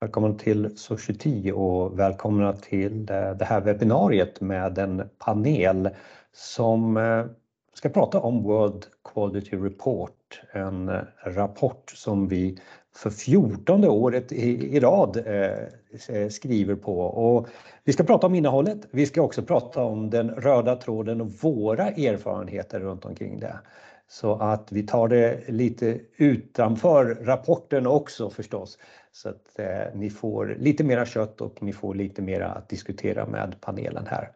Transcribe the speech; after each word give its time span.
Välkommen 0.00 0.36
till 0.36 0.76
Society 0.76 1.52
och 1.52 1.98
välkomna 1.98 2.52
till 2.52 3.06
det 3.06 3.44
här 3.44 3.60
webbinariet 3.60 4.40
med 4.40 4.78
en 4.78 5.08
panel 5.18 5.90
som 6.32 6.96
eh, 6.96 7.24
ska 7.74 7.88
prata 7.88 8.20
om 8.20 8.42
World 8.42 8.86
Quality 9.14 9.56
Report. 9.56 10.40
En 10.52 10.90
rapport 11.24 11.90
som 11.90 12.28
vi 12.28 12.58
för 12.96 13.10
14:e 13.10 13.88
året 13.88 14.32
i 14.32 14.80
rad 14.80 15.16
eh, 15.26 16.16
eh, 16.16 16.28
skriver 16.28 16.74
på. 16.74 17.46
Vi 17.84 17.92
ska 17.92 18.04
prata 18.04 18.26
om 18.26 18.34
innehållet. 18.34 18.78
Vi 18.90 19.06
ska 19.06 19.22
också 19.22 19.42
prata 19.42 19.82
om 19.84 20.10
den 20.10 20.30
röda 20.30 20.76
tråden 20.76 21.20
och 21.20 21.30
våra 21.30 21.86
erfarenheter 21.88 22.80
runt 22.80 23.04
omkring 23.04 23.40
det. 23.40 23.58
Så 24.10 24.34
Att 24.34 24.72
vi 24.72 24.82
tar 24.82 25.08
det 25.08 25.48
lite 25.48 26.00
utanför 26.16 27.04
rapporten 27.20 27.86
också 27.86 28.30
förstås 28.30 28.78
så 29.18 29.28
Att 29.28 29.58
eh, 29.58 29.94
ni 29.94 30.10
får 30.10 30.56
lite 30.58 30.84
mera 30.84 31.06
kött 31.06 31.40
och 31.40 31.62
ni 31.62 31.72
får 31.72 31.94
lite 31.94 32.22
mera 32.22 32.52
att 32.52 32.68
diskutera 32.68 33.26
med 33.26 33.54
panelen 33.60 34.06
här. 34.06 34.30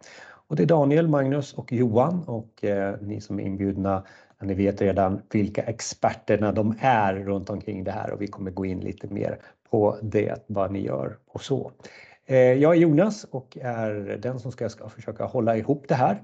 Och 0.46 0.56
Det 0.56 0.62
är 0.62 0.66
Daniel, 0.66 1.08
Magnus 1.08 1.54
och 1.54 1.72
Johan 1.72 2.24
och 2.26 2.64
eh, 2.64 2.94
ni 3.00 3.20
som 3.20 3.40
är 3.40 3.44
inbjudna, 3.44 4.02
ni 4.40 4.54
vet 4.54 4.80
redan 4.80 5.22
vilka 5.30 5.62
experterna 5.62 6.52
de 6.52 6.74
är 6.80 7.14
runt 7.14 7.50
omkring 7.50 7.84
det 7.84 7.90
här 7.90 8.10
och 8.10 8.22
vi 8.22 8.26
kommer 8.26 8.50
gå 8.50 8.66
in 8.66 8.80
lite 8.80 9.06
mer 9.06 9.38
på 9.70 9.98
det, 10.02 10.44
vad 10.46 10.72
ni 10.72 10.80
gör 10.80 11.16
och 11.26 11.42
så. 11.42 11.72
Eh, 12.26 12.36
jag 12.36 12.76
är 12.76 12.80
Jonas 12.80 13.24
och 13.24 13.58
är 13.60 14.18
den 14.22 14.40
som 14.40 14.52
ska 14.52 14.68
försöka 14.68 15.24
hålla 15.24 15.56
ihop 15.56 15.84
det 15.88 15.94
här 15.94 16.22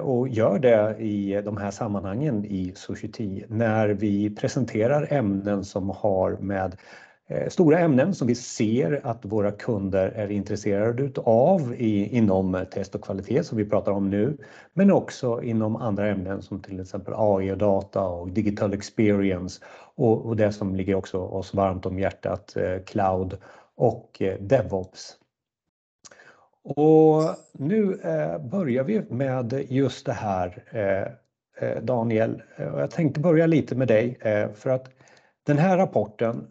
och 0.00 0.28
gör 0.28 0.58
det 0.58 0.96
i 0.98 1.42
de 1.44 1.56
här 1.56 1.70
sammanhangen 1.70 2.44
i 2.44 2.72
Society 2.74 3.44
när 3.48 3.88
vi 3.88 4.34
presenterar 4.34 5.12
ämnen 5.12 5.64
som 5.64 5.90
har 5.90 6.30
med 6.30 6.76
Eh, 7.26 7.48
stora 7.48 7.78
ämnen 7.78 8.14
som 8.14 8.26
vi 8.26 8.34
ser 8.34 9.00
att 9.04 9.24
våra 9.24 9.52
kunder 9.52 10.08
är 10.08 10.30
intresserade 10.30 11.02
utav 11.02 11.74
inom 11.78 12.64
test 12.70 12.94
och 12.94 13.04
kvalitet 13.04 13.44
som 13.44 13.58
vi 13.58 13.64
pratar 13.64 13.92
om 13.92 14.10
nu, 14.10 14.36
men 14.72 14.90
också 14.90 15.42
inom 15.42 15.76
andra 15.76 16.08
ämnen 16.08 16.42
som 16.42 16.62
till 16.62 16.80
exempel 16.80 17.14
AI 17.16 17.52
och 17.52 17.58
data 17.58 18.06
och 18.06 18.28
digital 18.28 18.72
experience 18.74 19.64
och 19.94 20.36
det 20.36 20.52
som 20.52 20.74
ligger 20.74 20.94
också 20.94 21.18
oss 21.18 21.54
varmt 21.54 21.86
om 21.86 21.98
hjärtat, 21.98 22.56
eh, 22.56 22.78
cloud 22.86 23.38
och 23.74 24.22
eh, 24.22 24.38
DevOps. 24.40 25.16
Och 26.62 27.22
Nu 27.52 27.98
börjar 28.50 28.84
vi 28.84 29.00
med 29.00 29.64
just 29.68 30.06
det 30.06 30.12
här, 30.12 30.62
Daniel. 31.82 32.42
Jag 32.56 32.90
tänkte 32.90 33.20
börja 33.20 33.46
lite 33.46 33.74
med 33.74 33.88
dig 33.88 34.18
för 34.54 34.70
att 34.70 34.90
den 35.46 35.58
här 35.58 35.76
rapporten, 35.76 36.46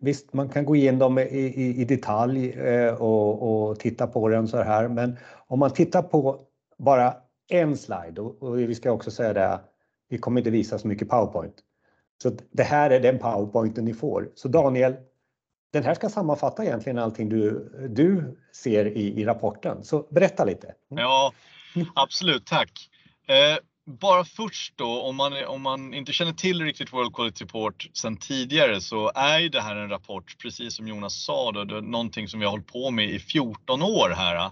visst 0.00 0.32
man 0.32 0.48
kan 0.48 0.64
gå 0.64 0.76
igenom 0.76 1.18
i 1.18 1.84
detalj 1.88 2.50
eh, 2.50 2.94
och 3.02 3.78
titta 3.78 4.06
på 4.06 4.28
den 4.28 4.48
så 4.48 4.62
här, 4.62 4.88
men 4.88 5.18
om 5.46 5.58
man 5.58 5.70
tittar 5.70 6.02
på 6.02 6.40
bara 6.78 7.14
en 7.50 7.76
slide 7.76 8.20
och 8.20 8.58
vi 8.58 8.74
ska 8.74 8.92
också 8.92 9.10
säga 9.10 9.32
det, 9.32 9.60
vi 10.08 10.18
kommer 10.18 10.40
inte 10.40 10.50
visa 10.50 10.78
så 10.78 10.88
mycket 10.88 11.08
PowerPoint. 11.08 11.54
Så 12.22 12.30
Det 12.50 12.62
här 12.62 12.90
är 12.90 13.00
den 13.00 13.18
PowerPointen 13.18 13.84
ni 13.84 13.94
får. 13.94 14.30
Så 14.34 14.48
Daniel, 14.48 14.96
den 15.72 15.82
här 15.82 15.94
ska 15.94 16.08
sammanfatta 16.08 16.64
egentligen 16.64 16.98
allting 16.98 17.28
du 17.88 18.36
ser 18.52 18.86
i 18.86 19.24
rapporten. 19.24 19.84
så 19.84 20.06
Berätta 20.10 20.44
lite. 20.44 20.66
Mm. 20.66 21.02
Ja, 21.02 21.32
absolut. 21.94 22.46
Tack. 22.46 22.90
Eh, 23.26 23.58
bara 23.86 24.24
först 24.24 24.76
då, 24.76 25.02
om 25.46 25.62
man 25.62 25.94
inte 25.94 26.12
känner 26.12 26.32
till 26.32 26.62
riktigt 26.62 26.92
World 26.92 27.14
Quality 27.14 27.44
Report 27.44 27.86
sedan 27.92 28.16
tidigare 28.16 28.80
så 28.80 29.12
är 29.14 29.38
ju 29.38 29.48
det 29.48 29.60
här 29.60 29.76
en 29.76 29.88
rapport, 29.88 30.36
precis 30.38 30.76
som 30.76 30.88
Jonas 30.88 31.24
sa 31.24 31.52
då, 31.52 31.64
någonting 31.64 32.28
som 32.28 32.40
vi 32.40 32.46
har 32.46 32.50
hållit 32.50 32.66
på 32.66 32.90
med 32.90 33.10
i 33.10 33.18
14 33.18 33.82
år 33.82 34.12
här 34.16 34.50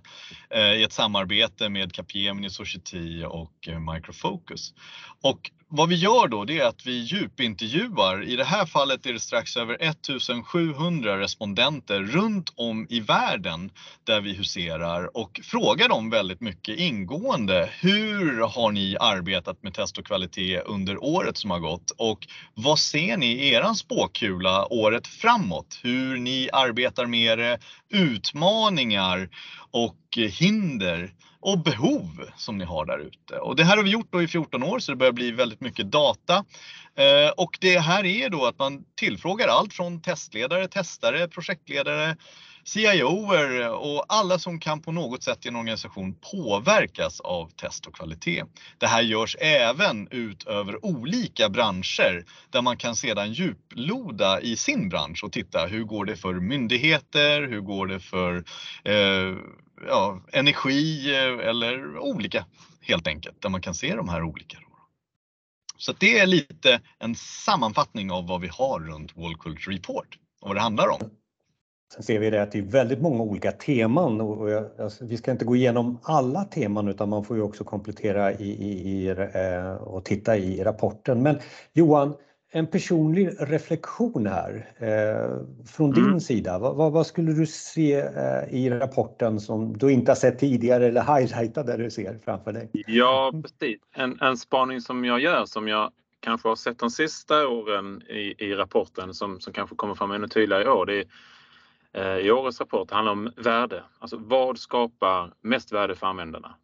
eh, 0.50 0.72
i 0.72 0.82
ett 0.82 0.92
samarbete 0.92 1.68
med 1.68 1.92
Capgemini, 1.92 2.50
Society 2.50 3.24
och 3.24 3.68
eh, 3.68 3.92
Microfocus. 3.92 4.74
Vad 5.72 5.88
vi 5.88 5.94
gör 5.94 6.28
då, 6.28 6.44
det 6.44 6.58
är 6.58 6.64
att 6.64 6.86
vi 6.86 6.98
djupintervjuar. 6.98 8.28
I 8.28 8.36
det 8.36 8.44
här 8.44 8.66
fallet 8.66 9.06
är 9.06 9.12
det 9.12 9.20
strax 9.20 9.56
över 9.56 9.76
1,700 9.80 11.18
respondenter 11.20 12.00
runt 12.00 12.52
om 12.56 12.86
i 12.90 13.00
världen 13.00 13.70
där 14.04 14.20
vi 14.20 14.32
huserar 14.32 15.16
och 15.16 15.40
frågar 15.44 15.88
dem 15.88 16.10
väldigt 16.10 16.40
mycket 16.40 16.78
ingående: 16.78 17.70
Hur 17.80 18.40
har 18.40 18.72
ni 18.72 18.96
arbetat 19.00 19.62
med 19.62 19.74
test 19.74 19.98
och 19.98 20.06
kvalitet 20.06 20.60
under 20.60 21.04
året 21.04 21.36
som 21.36 21.50
har 21.50 21.60
gått? 21.60 21.90
och 21.90 22.26
Vad 22.54 22.78
ser 22.78 23.16
ni 23.16 23.26
i 23.26 23.52
eran 23.52 23.76
spåkula 23.76 24.72
året 24.72 25.06
framåt? 25.06 25.80
Hur 25.82 26.16
ni 26.16 26.48
arbetar 26.52 27.06
med 27.06 27.38
det, 27.38 27.58
utmaningar 27.90 29.28
och 29.70 30.18
hinder 30.38 31.12
och 31.40 31.58
behov 31.58 32.30
som 32.36 32.58
ni 32.58 32.64
har 32.64 32.86
där 32.86 32.98
ute. 32.98 33.54
Det 33.56 33.64
här 33.64 33.76
har 33.76 33.84
vi 33.84 33.90
gjort 33.90 34.08
då 34.10 34.22
i 34.22 34.28
14 34.28 34.62
år, 34.62 34.78
så 34.78 34.92
det 34.92 34.96
börjar 34.96 35.12
bli 35.12 35.30
väldigt 35.30 35.60
mycket 35.60 35.90
data. 35.90 36.44
Eh, 36.96 37.46
det 37.60 37.78
här 37.78 38.04
är 38.04 38.30
då 38.30 38.46
att 38.46 38.58
man 38.58 38.84
tillfrågar 38.94 39.48
allt 39.48 39.72
från 39.72 40.02
testledare, 40.02 40.68
testare, 40.68 41.28
projektledare, 41.28 42.16
CIO:er 42.64 43.60
eh, 43.60 43.68
och 43.68 44.04
alla 44.08 44.38
som 44.38 44.60
kan 44.60 44.80
på 44.80 44.92
något 44.92 45.22
sätt 45.22 45.46
i 45.46 45.48
en 45.48 45.56
organisation 45.56 46.14
påverkas 46.32 47.20
av 47.20 47.50
test 47.50 47.86
och 47.86 47.94
kvalitet. 47.94 48.44
Det 48.78 48.86
här 48.86 49.02
görs 49.02 49.36
även 49.40 50.08
ut 50.10 50.46
över 50.46 50.84
olika 50.84 51.48
branscher 51.48 52.24
där 52.50 52.62
man 52.62 52.76
kan 52.76 52.96
sedan 52.96 53.32
djuploda 53.32 54.40
i 54.40 54.56
sin 54.56 54.88
bransch 54.88 55.24
och 55.24 55.32
titta 55.32 55.66
hur 55.66 55.84
går 55.84 56.04
det 56.04 56.16
för 56.16 56.34
myndigheter, 56.34 57.42
hur 57.42 57.60
går 57.60 57.86
det 57.86 58.00
för 58.00 58.44
eh, 58.84 59.36
ja 59.88 60.22
energi 60.32 61.14
eller 61.14 61.98
olika 61.98 62.44
helt 62.80 63.06
enkelt, 63.06 63.42
där 63.42 63.48
man 63.48 63.60
kan 63.60 63.74
se 63.74 63.94
de 63.94 64.08
här 64.08 64.22
olika 64.22 64.58
Så 65.76 65.92
Det 65.92 66.18
är 66.18 66.26
lite 66.26 66.80
en 66.98 67.14
sammanfattning 67.14 68.10
av 68.10 68.26
vad 68.26 68.40
vi 68.40 68.48
har 68.48 68.80
runt 68.80 69.16
Wall 69.16 69.36
Culture 69.36 69.76
Report 69.76 70.18
och 70.40 70.48
vad 70.48 70.56
det 70.56 70.60
handlar 70.60 70.88
om. 70.88 71.10
Ser 71.98 72.18
vi 72.18 72.30
det 72.30 72.42
att 72.42 72.52
det 72.52 72.58
är 72.58 72.62
väldigt 72.62 73.00
många 73.00 73.22
olika 73.22 73.52
teman 73.52 74.20
och 74.20 74.48
vi 75.00 75.16
ska 75.16 75.30
inte 75.30 75.44
gå 75.44 75.56
igenom 75.56 75.98
alla 76.02 76.44
teman 76.44 76.88
utan 76.88 77.08
man 77.08 77.24
får 77.24 77.36
ju 77.36 77.42
också 77.42 77.64
komplettera 77.64 78.32
i 78.32 79.14
och 79.80 80.04
titta 80.04 80.36
i 80.36 80.64
rapporten. 80.64 81.38
Johan, 81.72 82.14
en 82.52 82.66
personlig 82.66 83.30
reflektion 83.38 84.26
här 84.26 84.66
från 85.66 85.90
din 85.90 86.20
sida. 86.20 86.58
Vad 86.58 87.06
skulle 87.06 87.32
du 87.32 87.46
se 87.46 88.04
i 88.50 88.70
rapporten 88.70 89.40
som 89.40 89.78
du 89.78 89.92
inte 89.92 90.10
har 90.10 90.16
sett 90.16 90.38
tidigare 90.38 90.86
eller 90.86 91.00
highlighta 91.18 91.62
det 91.62 91.76
du 91.76 91.90
ser 91.90 92.18
framför 92.24 92.52
dig? 92.52 92.70
Ja, 92.72 93.32
precis. 93.42 93.80
En 94.20 94.36
spaning 94.36 94.80
som 94.80 95.04
jag 95.04 95.20
gör, 95.20 95.44
som 95.46 95.68
jag 95.68 95.90
kanske 96.20 96.48
har 96.48 96.56
sett 96.56 96.78
de 96.78 96.90
sista 96.90 97.48
åren 97.48 98.02
i 98.38 98.54
rapporten 98.54 99.14
som 99.14 99.38
kanske 99.52 99.76
kommer 99.76 99.94
fram 99.94 100.10
ännu 100.10 100.28
tydligare 100.28 100.64
i 100.64 100.68
år. 100.68 100.86
Det 100.86 100.98
är 100.98 101.04
Eh, 101.92 102.16
i 102.16 102.30
årets 102.30 102.60
rapport 102.60 102.90
handlar 102.90 103.12
om 103.12 103.32
värde. 103.36 103.84
Alltså 103.98 104.16
vad 104.16 104.58
skapar 104.58 105.34
mest 105.40 105.72
värde 105.72 105.94
för 105.94 106.06
användarna? 106.06 106.54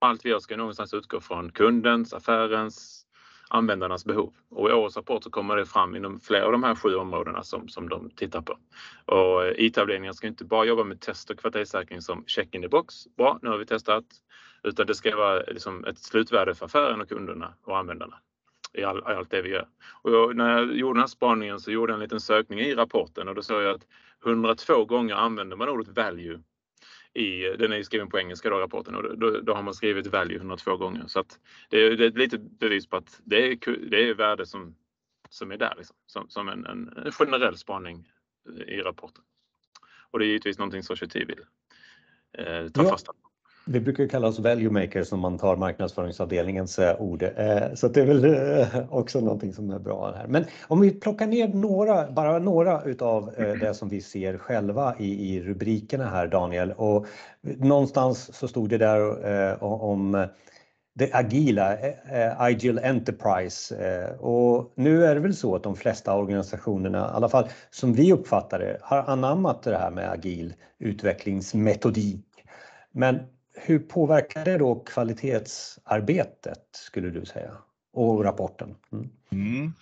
Allt 0.00 0.24
vi 0.24 0.30
gör 0.30 0.38
ska 0.38 0.56
någonstans 0.56 0.94
utgå 0.94 1.20
från 1.20 1.52
kundens, 1.52 2.14
affärens, 2.14 3.06
användarnas 3.48 4.04
behov. 4.04 4.34
Och 4.50 4.70
I 4.70 4.72
årets 4.72 4.96
rapport 4.96 5.24
så 5.24 5.30
kommer 5.30 5.56
det 5.56 5.66
fram 5.66 5.96
inom 5.96 6.20
flera 6.20 6.46
av 6.46 6.52
de 6.52 6.64
här 6.64 6.74
sju 6.74 6.94
områdena 6.94 7.42
som 7.42 7.88
de 7.88 8.10
tittar 8.10 8.40
på. 8.40 8.58
Och 9.04 9.44
eh, 9.44 9.54
IT-avdelningen 9.56 10.14
ska 10.14 10.26
inte 10.26 10.44
bara 10.44 10.64
jobba 10.64 10.84
med 10.84 11.00
test 11.00 11.30
och 11.30 11.38
kvalitetssäkring 11.38 12.02
som 12.02 12.24
check 12.26 12.54
in 12.54 12.62
the 12.62 12.68
box. 12.68 12.94
Bra, 13.16 13.38
nu 13.42 13.48
har 13.48 13.58
vi 13.58 13.66
testat. 13.66 14.04
Utan 14.62 14.86
det 14.86 14.94
ska 14.94 15.16
vara 15.16 15.42
liksom 15.46 15.84
ett 15.84 15.98
slutvärde 15.98 16.54
för 16.54 16.66
affären 16.66 17.00
och 17.00 17.08
kunderna 17.08 17.54
och 17.64 17.78
användarna 17.78 18.18
i 18.72 18.84
allt 18.84 19.30
det 19.30 19.42
vi 19.42 19.48
gör. 19.48 19.68
När 20.34 20.50
jag 20.50 20.76
gjorde 20.76 20.94
den 20.94 21.00
här 21.00 21.06
spaningen 21.06 21.60
så 21.60 21.70
gjorde 21.70 21.92
jag 21.92 21.96
en 21.96 22.02
liten 22.02 22.20
sökning 22.20 22.58
i 22.60 22.74
rapporten 22.74 23.28
och 23.28 23.34
då 23.34 23.42
såg 23.42 23.62
jag 23.62 23.74
att 23.74 23.86
102 24.24 24.84
gånger 24.84 25.14
använder 25.14 25.56
man 25.56 25.68
ordet 25.68 25.88
value 25.88 26.42
i, 27.14 27.42
den 27.42 27.72
är 27.72 27.82
skriven 27.82 28.08
på 28.08 28.18
engelska 28.18 28.50
då 28.50 28.56
rapporten 28.56 28.94
och 28.94 29.18
då 29.44 29.54
har 29.54 29.62
man 29.62 29.74
skrivit 29.74 30.06
value 30.06 30.36
102 30.36 30.76
gånger. 30.76 31.06
Det 31.70 31.76
är 31.82 32.00
ett 32.00 32.18
litet 32.18 32.40
bevis 32.40 32.86
på 32.86 32.96
att 32.96 33.20
det 33.24 33.36
är 33.36 34.14
värde 34.14 34.46
som 34.46 34.74
är 35.50 35.56
där 35.56 35.74
liksom. 35.76 35.96
Som 36.28 36.48
en 36.48 36.90
generell 37.12 37.56
spaning 37.56 38.08
i 38.66 38.80
rapporten. 38.80 39.24
Det 40.12 40.24
är 40.24 40.28
givetvis 40.28 40.58
någonting 40.58 40.82
Society 40.82 41.24
vill 41.24 41.44
ta 42.72 42.84
fasta 42.84 43.12
på. 43.12 43.25
Det 43.68 43.80
brukar 43.80 44.06
kallas 44.06 44.38
value 44.38 44.70
makers 44.70 45.12
om 45.12 45.20
man 45.20 45.38
tar 45.38 45.56
marknadsföringsavdelningens 45.56 46.78
ord. 46.98 47.18
Det 47.18 47.96
är 47.96 48.04
väl 48.04 48.66
också 48.90 49.20
någonting 49.20 49.52
som 49.52 49.70
är 49.70 49.78
bra 49.78 50.14
här. 50.16 50.46
Om 50.68 50.80
vi 50.80 50.90
plockar 50.90 51.26
ner 51.26 51.48
några, 51.48 52.10
bara 52.10 52.38
några 52.38 52.82
utav 52.82 53.32
det 53.36 53.74
som 53.74 53.88
vi 53.88 54.00
ser 54.00 54.38
själva 54.38 54.94
i 54.98 55.42
rubrikerna 55.42 56.06
här 56.06 56.26
Daniel. 56.26 56.74
Någonstans 57.42 58.36
så 58.36 58.48
stod 58.48 58.68
det 58.68 58.78
där 58.78 59.62
om 59.62 60.26
det 60.98 61.14
agila, 61.14 61.78
eh, 61.78 62.40
Agile 62.40 62.88
Enterprise. 62.88 63.76
Eh, 63.76 64.20
och 64.20 64.72
nu 64.76 65.04
är 65.04 65.14
det 65.14 65.20
väl 65.20 65.34
så 65.34 65.56
att 65.56 65.62
de 65.62 65.76
flesta 65.76 66.16
organisationerna, 66.16 66.98
i 66.98 67.16
alla 67.16 67.28
fall 67.28 67.48
som 67.70 67.92
vi 67.92 68.12
uppfattar 68.12 68.58
det, 68.58 68.78
har 68.82 68.98
anammat 68.98 69.62
det 69.62 69.78
här 69.78 69.90
med 69.90 70.10
agil 70.10 70.54
utvecklingsmetodik. 70.78 72.24
Men 72.92 73.18
hur 73.56 73.78
påverkar 73.78 74.44
det 74.44 74.58
då 74.58 74.74
kvalitetsarbetet 74.74 76.64
skulle 76.72 77.10
du 77.10 77.24
säga 77.24 77.52
och 77.92 78.24
rapporten? 78.24 78.74
Mm. 78.92 79.10
Mm 79.32 79.72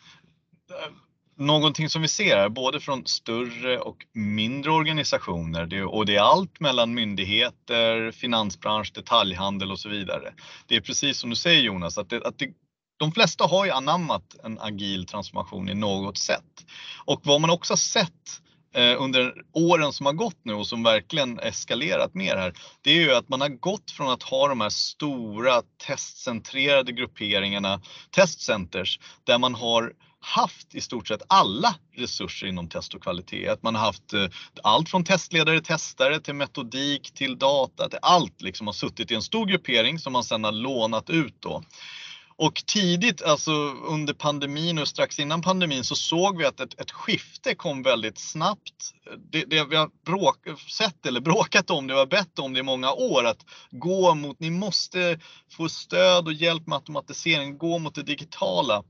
någonting 1.36 1.88
som 1.88 2.02
vi 2.02 2.08
ser 2.08 2.36
här, 2.36 2.48
både 2.48 2.80
från 2.80 3.06
större 3.06 3.78
och 3.78 4.06
mindre 4.12 4.70
organisationer 4.70 5.66
det, 5.66 5.82
och 5.82 6.06
det 6.06 6.16
är 6.16 6.20
allt 6.20 6.60
mellan 6.60 6.94
myndigheter, 6.94 8.10
finansbransch, 8.10 8.92
detaljhandel 8.94 9.70
och 9.70 9.78
så 9.78 9.88
vidare. 9.88 10.34
Det 10.66 10.76
är 10.76 10.80
precis 10.80 11.18
som 11.18 11.30
du 11.30 11.36
säger 11.36 11.62
Jonas, 11.62 11.98
att, 11.98 12.10
det, 12.10 12.26
att 12.26 12.38
det, 12.38 12.48
de 12.96 13.12
flesta 13.12 13.44
har 13.44 13.64
ju 13.64 13.70
anammat 13.70 14.36
en 14.44 14.58
agil 14.58 15.06
transformation 15.06 15.68
i 15.68 15.74
något 15.74 16.18
sätt. 16.18 16.64
Och 17.04 17.20
vad 17.24 17.40
man 17.40 17.50
också 17.50 17.72
har 17.72 17.78
sett 17.78 18.40
Eh, 18.74 19.02
under 19.02 19.34
åren 19.52 19.92
som 19.92 20.06
har 20.06 20.12
gått 20.12 20.38
nu 20.42 20.54
och 20.54 20.66
som 20.66 20.82
verkligen 20.82 21.38
eskalerat 21.38 22.14
mer 22.14 22.36
här, 22.36 22.54
det 22.82 22.90
är 22.90 23.00
ju 23.00 23.14
att 23.14 23.28
man 23.28 23.40
har 23.40 23.48
gått 23.48 23.90
från 23.90 24.10
att 24.10 24.22
ha 24.22 24.48
de 24.48 24.60
här 24.60 24.68
stora 24.68 25.62
testcentrerade 25.86 26.92
grupperingarna, 26.92 27.80
testcenters, 28.10 28.98
där 29.24 29.38
man 29.38 29.54
har 29.54 29.92
haft 30.20 30.74
i 30.74 30.80
stort 30.80 31.08
sett 31.08 31.22
alla 31.26 31.74
resurser 31.96 32.46
inom 32.46 32.68
test 32.68 32.94
och 32.94 33.02
kvalitet. 33.02 33.48
Att 33.48 33.62
man 33.62 33.74
har 33.74 33.82
haft 33.82 34.12
eh, 34.12 34.26
allt 34.62 34.88
från 34.88 35.04
testledare, 35.04 35.60
testare 35.60 36.20
till 36.20 36.34
metodik 36.34 37.14
till 37.14 37.38
data, 37.38 37.88
till 37.88 37.98
allt 38.02 38.42
liksom 38.42 38.66
har 38.66 38.74
suttit 38.74 39.10
i 39.10 39.14
en 39.14 39.22
stor 39.22 39.46
gruppering 39.46 39.98
som 39.98 40.12
man 40.12 40.24
sedan 40.24 40.44
har 40.44 40.52
lånat 40.52 41.10
ut 41.10 41.36
då. 41.40 41.62
Och 42.36 42.62
tidigt, 42.66 43.22
alltså 43.22 43.52
under 43.88 44.14
pandemin 44.14 44.78
och 44.78 44.88
strax 44.88 45.18
innan 45.18 45.42
pandemin 45.42 45.84
så 45.84 45.94
såg 45.94 46.38
vi 46.38 46.44
att 46.44 46.60
ett, 46.60 46.80
ett 46.80 46.90
skifte 46.90 47.54
kom 47.54 47.82
väldigt 47.82 48.18
snabbt. 48.18 48.94
Det, 49.30 49.44
det 49.44 49.64
vi 49.64 49.76
har 49.76 49.90
bråk, 50.06 50.36
sett 50.70 51.06
eller 51.06 51.20
bråkat 51.20 51.70
om, 51.70 51.86
det 51.86 51.94
var 51.94 52.06
bett 52.06 52.38
om 52.38 52.52
det 52.52 52.60
i 52.60 52.62
många 52.62 52.92
år, 52.92 53.24
att 53.24 53.44
gå 53.70 54.14
mot, 54.14 54.40
ni 54.40 54.50
måste 54.50 55.20
få 55.50 55.68
stöd 55.68 56.26
och 56.26 56.32
hjälp 56.32 56.66
med 56.66 56.76
automatisering, 56.76 57.58
gå 57.58 57.78
mot 57.78 57.94
det 57.94 58.02
digitala. 58.02 58.82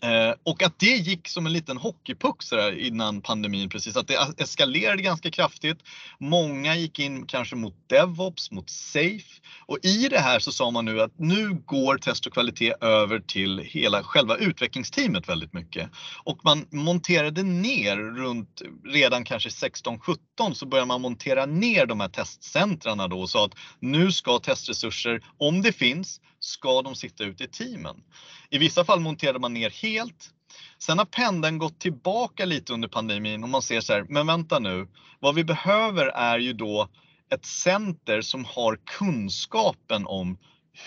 Eh, 0.00 0.34
och 0.42 0.62
att 0.62 0.78
det 0.78 0.96
gick 0.96 1.28
som 1.28 1.46
en 1.46 1.52
liten 1.52 1.76
hockeypuck 1.76 2.42
innan 2.78 3.20
pandemin 3.20 3.68
precis, 3.68 3.96
att 3.96 4.08
det 4.08 4.34
eskalerade 4.38 5.02
ganska 5.02 5.30
kraftigt. 5.30 5.78
Många 6.18 6.76
gick 6.76 6.98
in 6.98 7.26
kanske 7.26 7.56
mot 7.56 7.74
DevOps, 7.88 8.50
mot 8.50 8.70
Safe 8.70 9.40
och 9.66 9.78
i 9.82 10.08
det 10.08 10.18
här 10.18 10.38
så 10.38 10.52
sa 10.52 10.70
man 10.70 10.84
nu 10.84 11.00
att 11.00 11.18
nu 11.18 11.54
går 11.66 11.98
test 11.98 12.26
och 12.26 12.32
kvalitet 12.32 12.74
över 12.80 13.18
till 13.18 13.58
hela 13.58 14.02
själva 14.02 14.36
utvecklingsteamet 14.36 15.28
väldigt 15.28 15.52
mycket. 15.52 15.90
Och 16.24 16.38
man 16.44 16.66
monterade 16.70 17.42
ner 17.42 17.96
runt 17.96 18.62
redan 18.84 19.24
kanske 19.24 19.50
16, 19.50 20.00
17 20.00 20.54
så 20.54 20.66
började 20.66 20.88
man 20.88 21.00
montera 21.00 21.46
ner 21.46 21.86
de 21.86 22.00
här 22.00 22.08
testcentrarna 22.08 23.08
då 23.08 23.20
och 23.20 23.30
sa 23.30 23.44
att 23.44 23.54
nu 23.80 24.12
ska 24.12 24.38
testresurser, 24.38 25.24
om 25.38 25.62
det 25.62 25.72
finns, 25.72 26.20
ska 26.48 26.82
de 26.82 26.94
sitta 26.94 27.24
ute 27.24 27.44
i 27.44 27.48
teamen. 27.48 28.02
I 28.50 28.58
vissa 28.58 28.84
fall 28.84 29.00
monterade 29.00 29.38
man 29.38 29.54
ner 29.54 29.70
helt. 29.70 30.30
Sen 30.78 30.98
har 30.98 31.04
pendeln 31.04 31.58
gått 31.58 31.80
tillbaka 31.80 32.44
lite 32.44 32.72
under 32.72 32.88
pandemin 32.88 33.42
och 33.42 33.48
man 33.48 33.62
ser 33.62 33.80
så 33.80 33.92
här, 33.92 34.06
men 34.08 34.26
vänta 34.26 34.58
nu, 34.58 34.88
vad 35.20 35.34
vi 35.34 35.44
behöver 35.44 36.06
är 36.06 36.38
ju 36.38 36.52
då 36.52 36.88
ett 37.30 37.46
center 37.46 38.20
som 38.20 38.44
har 38.44 38.78
kunskapen 38.98 40.06
om 40.06 40.38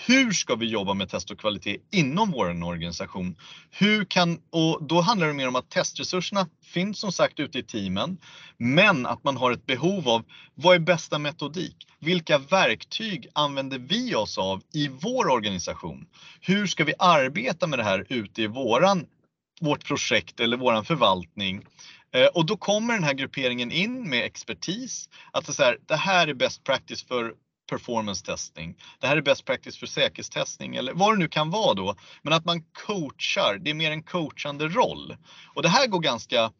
hur 0.06 0.32
ska 0.32 0.54
vi 0.54 0.66
jobba 0.66 0.94
med 0.94 1.08
test 1.08 1.30
och 1.30 1.38
kvalitet 1.38 1.76
inom 1.90 2.30
vår 2.30 2.64
organisation? 2.64 3.36
Hur 3.70 4.04
kan, 4.04 4.38
och 4.50 4.82
då 4.82 5.00
handlar 5.00 5.26
det 5.26 5.32
mer 5.32 5.48
om 5.48 5.56
att 5.56 5.70
testresurserna 5.70 6.48
finns 6.64 6.98
som 6.98 7.12
sagt 7.12 7.40
ute 7.40 7.58
i 7.58 7.62
teamen, 7.62 8.18
men 8.56 9.06
att 9.06 9.24
man 9.24 9.36
har 9.36 9.52
ett 9.52 9.66
behov 9.66 10.08
av 10.08 10.24
vad 10.54 10.74
är 10.74 10.78
bästa 10.78 11.18
metodik? 11.18 11.86
Vilka 11.98 12.38
verktyg 12.38 13.26
använder 13.32 13.78
vi 13.78 14.14
oss 14.14 14.38
av 14.38 14.62
i 14.72 14.88
vår 14.88 15.28
organisation? 15.28 16.06
Hur 16.40 16.66
ska 16.66 16.84
vi 16.84 16.94
arbeta 16.98 17.66
med 17.66 17.78
det 17.78 17.84
här 17.84 18.06
ute 18.08 18.42
i 18.42 18.46
våran, 18.46 19.06
vårt 19.60 19.84
projekt 19.84 20.40
eller 20.40 20.56
våran 20.56 20.84
förvaltning? 20.84 21.62
Eh, 22.14 22.26
och 22.26 22.46
då 22.46 22.56
kommer 22.56 22.94
den 22.94 23.04
här 23.04 23.14
grupperingen 23.14 23.72
in 23.72 24.08
med 24.08 24.24
expertis. 24.24 25.08
Att 25.32 25.46
det, 25.46 25.52
så 25.52 25.62
här, 25.62 25.78
det 25.86 25.96
här 25.96 26.28
är 26.28 26.34
best 26.34 26.64
practice 26.64 27.04
för 27.04 27.34
performance 27.72 28.26
testing. 28.26 28.76
Det 29.00 29.06
här 29.06 29.16
är 29.16 29.22
best 29.22 29.44
practice 29.44 29.76
för 29.76 29.86
säkerhetstestning 29.86 30.76
eller 30.76 30.92
vad 30.92 31.14
det 31.14 31.18
nu 31.18 31.28
kan 31.28 31.50
vara 31.50 31.74
då. 31.74 31.94
Men 32.22 32.32
att 32.32 32.44
man 32.44 32.62
coachar, 32.62 33.58
det 33.60 33.70
är 33.70 33.74
mer 33.74 33.90
en 33.90 34.02
coachande 34.02 34.68
roll. 34.68 35.16
Och 35.54 35.62
det 35.62 35.68
här 35.68 35.86
går 35.86 36.00
ganska 36.00 36.52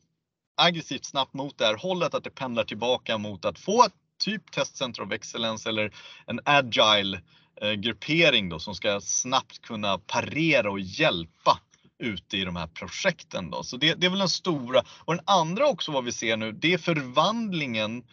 aggressivt 0.56 1.04
snabbt 1.04 1.34
mot 1.34 1.58
det 1.58 1.66
här 1.66 1.76
hållet 1.76 2.14
att 2.14 2.24
det 2.24 2.30
pendlar 2.30 2.64
tillbaka 2.64 3.18
mot 3.18 3.44
att 3.44 3.58
få 3.58 3.84
ett 3.84 3.92
typ 4.24 4.50
testcenter 4.50 5.02
of 5.02 5.12
excellence 5.12 5.68
eller 5.68 5.92
en 6.26 6.40
agile 6.44 7.20
eh, 7.60 7.72
gruppering 7.72 8.48
då 8.48 8.58
som 8.58 8.74
ska 8.74 9.00
snabbt 9.00 9.62
kunna 9.62 9.98
parera 9.98 10.70
och 10.70 10.80
hjälpa 10.80 11.58
ute 11.98 12.36
i 12.36 12.44
de 12.44 12.56
här 12.56 12.66
projekten. 12.66 13.50
Då. 13.50 13.62
Så 13.62 13.76
det, 13.76 13.94
det 13.94 14.06
är 14.06 14.10
väl 14.10 14.18
den 14.18 14.28
stora. 14.28 14.82
Och 14.98 15.14
den 15.14 15.24
andra 15.26 15.66
också 15.66 15.92
vad 15.92 16.04
vi 16.04 16.12
ser 16.12 16.36
nu, 16.36 16.52
det 16.52 16.72
är 16.72 16.78
förvandlingen 16.78 18.04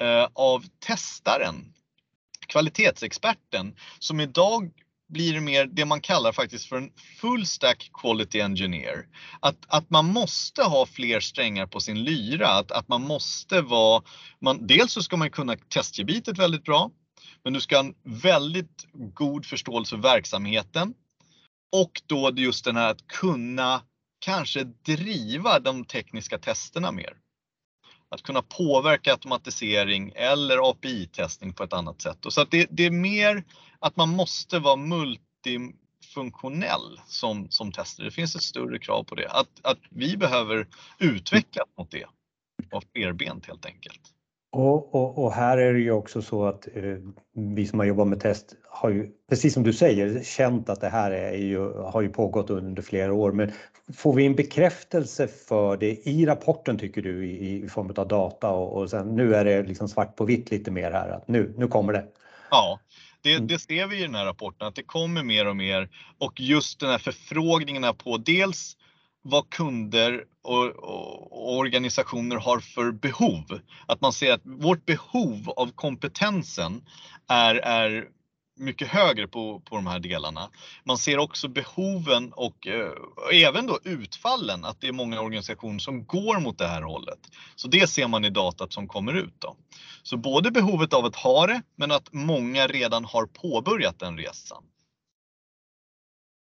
eh, 0.00 0.28
av 0.34 0.64
testaren 0.86 1.72
kvalitetsexperten 2.48 3.74
som 3.98 4.20
idag 4.20 4.70
blir 5.08 5.40
mer 5.40 5.66
det 5.66 5.84
man 5.84 6.00
kallar 6.00 6.32
faktiskt 6.32 6.68
för 6.68 6.76
en 6.76 6.90
full 7.20 7.46
stack 7.46 7.90
quality 7.92 8.40
engineer. 8.40 9.06
Att, 9.40 9.56
att 9.68 9.90
man 9.90 10.06
måste 10.06 10.62
ha 10.62 10.86
fler 10.86 11.20
strängar 11.20 11.66
på 11.66 11.80
sin 11.80 12.04
lyra, 12.04 12.48
att, 12.48 12.72
att 12.72 12.88
man 12.88 13.02
måste 13.02 13.60
vara, 13.60 14.02
man, 14.40 14.66
dels 14.66 14.92
så 14.92 15.02
ska 15.02 15.16
man 15.16 15.30
kunna 15.30 15.56
testgebitet 15.56 16.38
väldigt 16.38 16.64
bra, 16.64 16.90
men 17.44 17.52
du 17.52 17.60
ska 17.60 17.76
ha 17.76 17.84
en 17.84 17.94
väldigt 18.22 18.86
god 19.14 19.46
förståelse 19.46 19.96
för 19.96 20.02
verksamheten 20.02 20.94
och 21.72 22.02
då 22.06 22.32
just 22.36 22.64
den 22.64 22.76
här 22.76 22.90
att 22.90 23.06
kunna 23.06 23.82
kanske 24.18 24.64
driva 24.64 25.58
de 25.58 25.84
tekniska 25.84 26.38
testerna 26.38 26.92
mer 26.92 27.12
att 28.10 28.22
kunna 28.22 28.42
påverka 28.42 29.12
automatisering 29.12 30.12
eller 30.14 30.70
API-testning 30.70 31.52
på 31.52 31.64
ett 31.64 31.72
annat 31.72 32.02
sätt. 32.02 32.26
Och 32.26 32.32
så 32.32 32.40
att 32.40 32.50
det, 32.50 32.66
det, 32.70 32.86
är 32.86 32.90
mer 32.90 33.44
att 33.78 33.96
man 33.96 34.08
måste 34.08 34.58
vara 34.58 34.76
multifunktionell 34.76 37.00
som, 37.06 37.50
som 37.50 37.72
tester. 37.72 38.04
Det 38.04 38.10
finns 38.10 38.36
ett 38.36 38.42
större 38.42 38.78
krav 38.78 39.04
på 39.04 39.14
det. 39.14 39.30
Att, 39.30 39.60
att 39.62 39.78
vi 39.90 40.16
behöver 40.16 40.66
utvecklas 40.98 41.68
mot 41.78 41.90
det 41.90 42.06
av 42.72 42.84
flerbent 42.94 43.46
helt 43.46 43.66
enkelt. 43.66 44.00
Och, 44.50 44.94
och, 44.94 45.24
och, 45.24 45.32
här 45.32 45.58
är 45.58 45.72
det 45.72 45.80
ju 45.80 45.92
också 45.92 46.22
så 46.22 46.44
att 46.44 46.68
eh, 46.74 46.96
vi 47.54 47.66
som 47.66 47.78
har 47.78 47.86
jobbat 47.86 48.08
med 48.08 48.20
test 48.20 48.54
har 48.64 48.90
ju, 48.90 49.10
precis 49.28 49.54
som 49.54 49.62
du 49.62 49.72
säger, 49.72 50.22
känt 50.22 50.68
att 50.68 50.80
det 50.80 50.88
här 50.88 51.10
är 51.10 51.36
ju, 51.36 51.72
har 51.72 52.00
ju 52.00 52.08
pågått 52.08 52.50
under 52.50 52.82
flera 52.82 53.12
år. 53.12 53.32
Men 53.32 53.52
får 53.96 54.12
vi 54.12 54.26
en 54.26 54.34
bekräftelse 54.34 55.28
för 55.28 55.76
det 55.76 56.08
i 56.08 56.26
rapporten 56.26 56.78
tycker 56.78 57.02
du 57.02 57.26
i, 57.26 57.64
i 57.64 57.68
form 57.68 57.92
av 57.96 58.08
data 58.08 58.50
och, 58.50 58.80
och 58.80 58.90
sen 58.90 59.16
nu 59.16 59.34
är 59.34 59.44
det 59.44 59.62
liksom 59.62 59.88
svart 59.88 60.16
på 60.16 60.24
vitt 60.24 60.50
lite 60.50 60.70
mer 60.70 60.90
här 60.90 61.08
att 61.08 61.28
nu, 61.28 61.54
nu 61.56 61.68
kommer 61.68 61.92
det. 61.92 62.04
Ja, 62.50 62.80
det, 63.22 63.34
mm. 63.34 63.46
det, 63.46 63.58
ser 63.58 63.86
vi 63.86 63.98
i 63.98 64.02
den 64.02 64.14
här 64.14 64.24
rapporten 64.24 64.68
att 64.68 64.74
det 64.74 64.82
kommer 64.82 65.22
mer 65.22 65.48
och 65.48 65.56
mer 65.56 65.88
och 66.18 66.40
just 66.40 66.80
den 66.80 66.90
här 66.90 66.98
förfrågningarna 66.98 67.92
på 67.92 68.16
dels 68.16 68.76
vad 69.22 69.50
kunder 69.50 70.24
och, 70.48 70.66
och, 70.76 71.58
organisationer 71.58 72.36
har 72.36 72.60
för 72.60 72.92
behov. 72.92 73.60
Att 73.86 74.00
man 74.00 74.12
ser 74.12 74.32
att 74.32 74.40
vårt 74.44 74.86
behov 74.86 75.50
av 75.56 75.70
kompetensen 75.74 76.82
är, 77.28 77.54
är 77.54 78.08
mycket 78.58 78.88
högre 78.88 79.28
på, 79.28 79.60
på 79.60 79.76
de 79.76 79.86
här 79.86 79.98
delarna. 79.98 80.50
Man 80.84 80.98
ser 80.98 81.18
också 81.18 81.48
behoven 81.48 82.32
och 82.32 82.66
eh, 82.66 82.92
även 83.46 83.66
då 83.66 83.78
utfallen, 83.84 84.64
att 84.64 84.80
det 84.80 84.88
är 84.88 84.92
många 84.92 85.20
organisationer 85.20 85.78
som 85.78 86.04
går 86.04 86.40
mot 86.40 86.58
det 86.58 86.66
här 86.66 86.82
hållet. 86.82 87.18
Så 87.56 87.68
det 87.68 87.90
ser 87.90 88.08
man 88.08 88.24
i 88.24 88.30
datat 88.30 88.72
som 88.72 88.88
kommer 88.88 89.12
ut. 89.12 89.34
Då. 89.38 89.56
Så 90.02 90.16
både 90.16 90.50
behovet 90.50 90.92
av 90.92 91.04
att 91.04 91.16
ha 91.16 91.46
det, 91.46 91.62
men 91.76 91.90
att 91.90 92.12
många 92.12 92.66
redan 92.66 93.04
har 93.04 93.26
påbörjat 93.26 93.98
den 93.98 94.18
resan. 94.18 94.62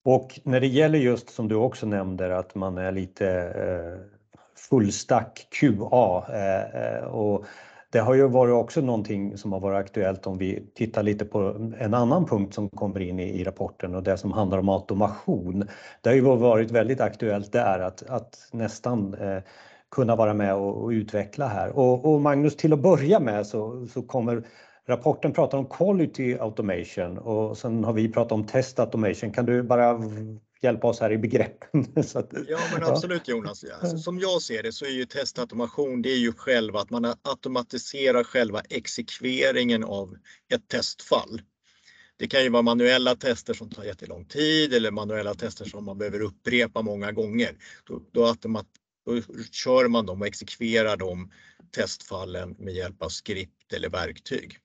Och 0.05 0.41
när 0.45 0.61
det 0.61 0.67
gäller 0.67 0.99
just 0.99 1.31
som 1.31 1.49
du 1.49 1.55
också 1.55 1.87
nämnde 1.87 2.39
att 2.39 2.55
man 2.55 2.79
är 2.79 2.93
lite 2.93 3.29
eh, 3.29 4.23
fullstack 4.71 5.47
QA 5.51 6.25
eh, 6.29 6.85
eh, 6.85 7.05
och 7.05 7.45
det 7.93 7.99
har 7.99 8.15
ju 8.15 8.29
varit 8.29 8.53
också 8.53 8.81
någonting 8.81 9.39
som 9.39 9.53
har 9.53 9.61
varit 9.61 9.85
aktuellt 9.85 10.27
om 10.27 10.39
vi 10.39 10.67
tittar 10.75 11.03
lite 11.03 11.25
på 11.25 11.39
en 11.79 11.95
annan 11.95 12.27
punkt 12.27 12.55
som 12.55 12.69
kommer 12.69 13.01
in 13.01 13.21
i, 13.21 13.45
rapporten 13.45 13.95
och 13.95 14.03
det 14.03 14.17
som 14.17 14.33
handlar 14.33 14.59
om 14.59 14.69
automation. 14.69 15.69
Det 16.01 16.09
har 16.09 16.15
ju 16.15 16.21
varit 16.21 16.71
väldigt 16.71 17.01
aktuellt 17.01 17.53
där 17.53 17.79
att, 17.79 18.03
att 18.09 18.49
nästan 18.53 19.15
eh, 19.15 19.43
kunna 19.91 20.17
vara 20.17 20.35
med 20.35 20.55
och, 20.55 20.83
och 20.83 20.89
utveckla 20.89 21.47
här. 21.47 21.79
Och, 21.79 22.13
och, 22.13 22.21
Magnus, 22.21 22.57
till 22.57 22.73
att 22.73 22.83
börja 22.83 23.21
med 23.21 23.47
så, 23.47 23.87
så 23.87 24.03
kommer 24.03 24.43
rapporten 24.89 25.33
pratar 25.33 25.59
om 25.59 25.67
quality 25.67 26.35
automation 26.39 27.19
och 27.19 27.59
sen 27.59 27.85
har 27.85 27.93
vi 27.93 28.09
pratat 28.09 28.33
om 28.33 28.47
test 28.47 28.79
automation. 28.79 29.33
Kan 29.33 29.47
du 29.47 29.63
bara 29.63 30.01
hjälpa 30.63 30.87
oss 30.87 31.01
här 31.01 31.13
i 31.13 31.19
begreppen? 31.19 31.87
Att, 32.15 32.33
ja, 32.49 32.59
men 32.73 32.85
absolut 32.85 33.29
Jonas. 33.29 33.65
Alltså, 33.81 33.99
som 33.99 34.19
jag 34.19 34.43
ser 34.43 34.63
det 34.63 34.73
så 34.73 34.85
är 34.85 34.91
ju 34.91 35.05
testautomation, 35.05 36.03
det 36.03 36.11
är 36.11 36.19
ju 36.19 36.33
själva 36.33 36.81
att 36.81 36.91
man 36.91 37.15
automatiserar 37.23 38.25
själva 38.25 38.61
exekveringen 38.61 39.85
av 39.85 40.17
ett 40.55 40.69
testfall. 40.69 41.43
Det 42.17 42.29
kan 42.29 42.43
ju 42.43 42.49
vara 42.49 42.63
manuella 42.63 43.17
tester 43.17 43.55
som 43.55 43.71
tar 43.71 43.85
jättelång 43.85 44.25
tid 44.25 44.75
eller 44.75 44.91
manuella 44.91 45.35
tester 45.35 45.65
som 45.65 45.85
man 45.85 45.99
behöver 45.99 46.21
upprepa 46.21 46.83
många 46.83 47.13
gånger. 47.13 47.57
Då, 47.85 48.03
då, 48.13 48.27
automat, 48.27 48.67
då 49.07 49.21
kör 49.51 49.89
man 49.89 50.07
dem 50.07 50.21
och 50.21 50.27
exekverar 50.27 50.97
de 50.97 51.31
testfallen 51.71 52.57
med 52.59 52.75
hjälp 52.75 53.03
av 53.03 53.09
skript 53.09 53.73
eller 53.73 53.89
verktyg. 53.89 54.59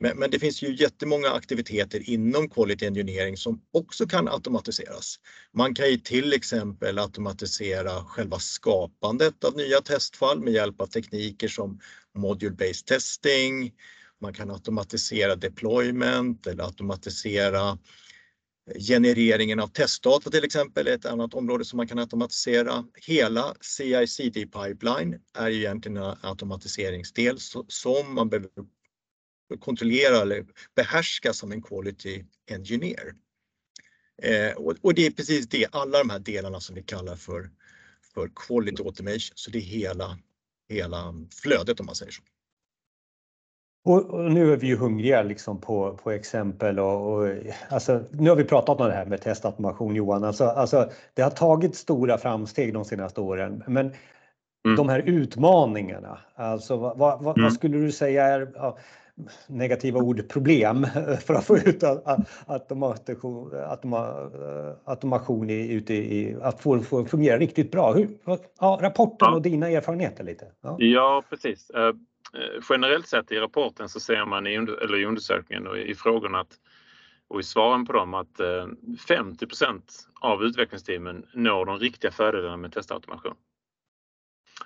Men, 0.00 0.18
men, 0.18 0.30
det 0.30 0.38
finns 0.38 0.62
ju 0.62 0.74
jättemånga 0.74 1.28
aktiviteter 1.30 2.10
inom 2.10 2.50
Quality 2.50 2.86
Engineering 2.86 3.36
som 3.36 3.60
också 3.72 4.06
kan 4.06 4.28
automatiseras. 4.28 5.16
Man 5.52 5.74
kan 5.74 5.90
ju 5.90 5.96
till 5.96 6.32
exempel 6.32 6.98
automatisera 6.98 8.04
själva 8.04 8.38
skapandet 8.38 9.44
av 9.44 9.56
nya 9.56 9.80
testfall 9.80 10.40
med 10.40 10.52
hjälp 10.52 10.80
av 10.80 10.86
tekniker 10.86 11.48
som 11.48 11.80
Module-Based 12.18 12.84
Testing. 12.84 13.72
Man 14.20 14.34
kan 14.34 14.50
automatisera 14.50 15.36
deployment 15.36 16.46
eller 16.46 16.64
automatisera 16.64 17.78
eh, 18.70 18.80
genereringen 18.80 19.60
av 19.60 19.68
testdata 19.68 20.30
till 20.30 20.44
exempel, 20.44 20.88
ett 20.88 21.06
annat 21.06 21.34
område 21.34 21.64
som 21.64 21.76
man 21.76 21.88
kan 21.88 21.98
automatisera. 21.98 22.84
Hela 23.06 23.54
CI-CD 23.60 24.46
pipeline 24.46 25.20
är 25.34 25.48
ju 25.48 25.58
egentligen 25.58 25.96
en 25.96 26.16
automatiseringsdel 26.22 27.38
som 27.68 28.14
man 28.14 28.28
behöver 28.28 28.50
kontrollera 29.56 30.16
eller 30.16 30.46
behärska 30.74 31.32
som 31.32 31.52
en 31.52 31.62
quality 31.62 32.24
engineer. 32.50 33.14
Eh, 34.22 34.56
och, 34.56 34.74
och, 34.82 34.94
det 34.94 35.06
är 35.06 35.10
precis 35.10 35.48
det, 35.48 35.66
alla 35.72 35.98
de 35.98 36.10
här 36.10 36.18
delarna 36.18 36.60
som 36.60 36.74
vi 36.74 36.82
kallar 36.82 37.16
för, 37.16 37.50
för 38.14 38.30
quality 38.36 38.82
automation. 38.82 39.32
Så 39.34 39.50
det 39.50 39.58
är 39.58 39.62
hela, 39.62 40.18
hela 40.68 41.14
flödet 41.42 41.80
om 41.80 41.86
man 41.86 41.94
säger 41.94 42.12
så. 42.12 42.22
Och, 43.84 44.10
och 44.10 44.32
nu 44.32 44.52
är 44.52 44.56
vi 44.56 44.66
ju 44.66 44.76
hungriga 44.76 45.22
liksom 45.22 45.60
på, 45.60 45.98
på 46.02 46.10
exempel 46.10 46.78
och, 46.78 47.12
och 47.12 47.28
alltså, 47.70 48.04
nu 48.10 48.30
har 48.30 48.36
vi 48.36 48.44
pratat 48.44 48.80
om 48.80 48.86
det 48.86 48.94
här 48.94 49.06
med 49.06 49.20
testautomation 49.20 49.94
Johan. 49.94 50.24
Alltså, 50.24 50.44
alltså, 50.44 50.90
det 51.14 51.22
har 51.22 51.30
tagit 51.30 51.76
stora 51.76 52.18
framsteg 52.18 52.74
de 52.74 52.84
senaste 52.84 53.20
åren, 53.20 53.62
men 53.66 53.86
mm. 54.66 54.76
de 54.76 54.88
här 54.88 55.02
utmaningarna, 55.06 56.18
alltså 56.34 56.76
vad, 56.76 56.98
vad, 56.98 57.38
mm. 57.38 57.42
vad 57.42 57.52
skulle 57.52 57.78
du 57.78 57.92
säga 57.92 58.26
är 58.26 58.52
ja, 58.54 58.78
negativa 59.46 60.00
ord 60.00 60.28
problem 60.28 60.86
för 61.26 61.34
att 61.34 61.46
få 61.46 61.56
ut 61.56 61.82
automation, 62.46 63.52
automa, 63.54 64.30
automation 64.84 65.50
i, 65.50 65.72
ute 65.72 65.94
i, 65.94 66.36
att 66.42 66.60
få 66.60 66.76
det 66.76 66.92
att 66.92 67.10
fungera 67.10 67.38
riktigt 67.38 67.70
bra. 67.70 67.92
Hur, 67.92 68.08
ja, 68.60 68.78
rapporten 68.82 69.34
och 69.34 69.42
dina 69.42 69.68
erfarenheter 69.68 70.24
lite. 70.24 70.46
Ja, 70.60 70.76
ja 70.78 71.22
precis. 71.30 71.70
Uh, 71.76 71.94
generellt 72.70 73.08
sett 73.08 73.32
i 73.32 73.36
rapporten 73.36 73.88
så 73.88 74.00
ser 74.00 74.24
man 74.24 74.46
i, 74.46 74.54
eller 74.54 75.00
i 75.00 75.04
undersökningen 75.04 75.66
och 75.66 75.78
i 75.78 75.94
frågorna 75.94 76.40
att, 76.40 76.52
och 77.28 77.40
i 77.40 77.42
svaren 77.42 77.86
på 77.86 77.92
dem 77.92 78.14
att 78.14 78.40
uh, 78.40 78.66
50% 79.08 79.80
av 80.20 80.42
utvecklingsteamen 80.42 81.26
når 81.34 81.64
de 81.64 81.78
riktiga 81.78 82.10
fördelarna 82.10 82.56
med 82.56 82.72
testautomation. 82.72 83.34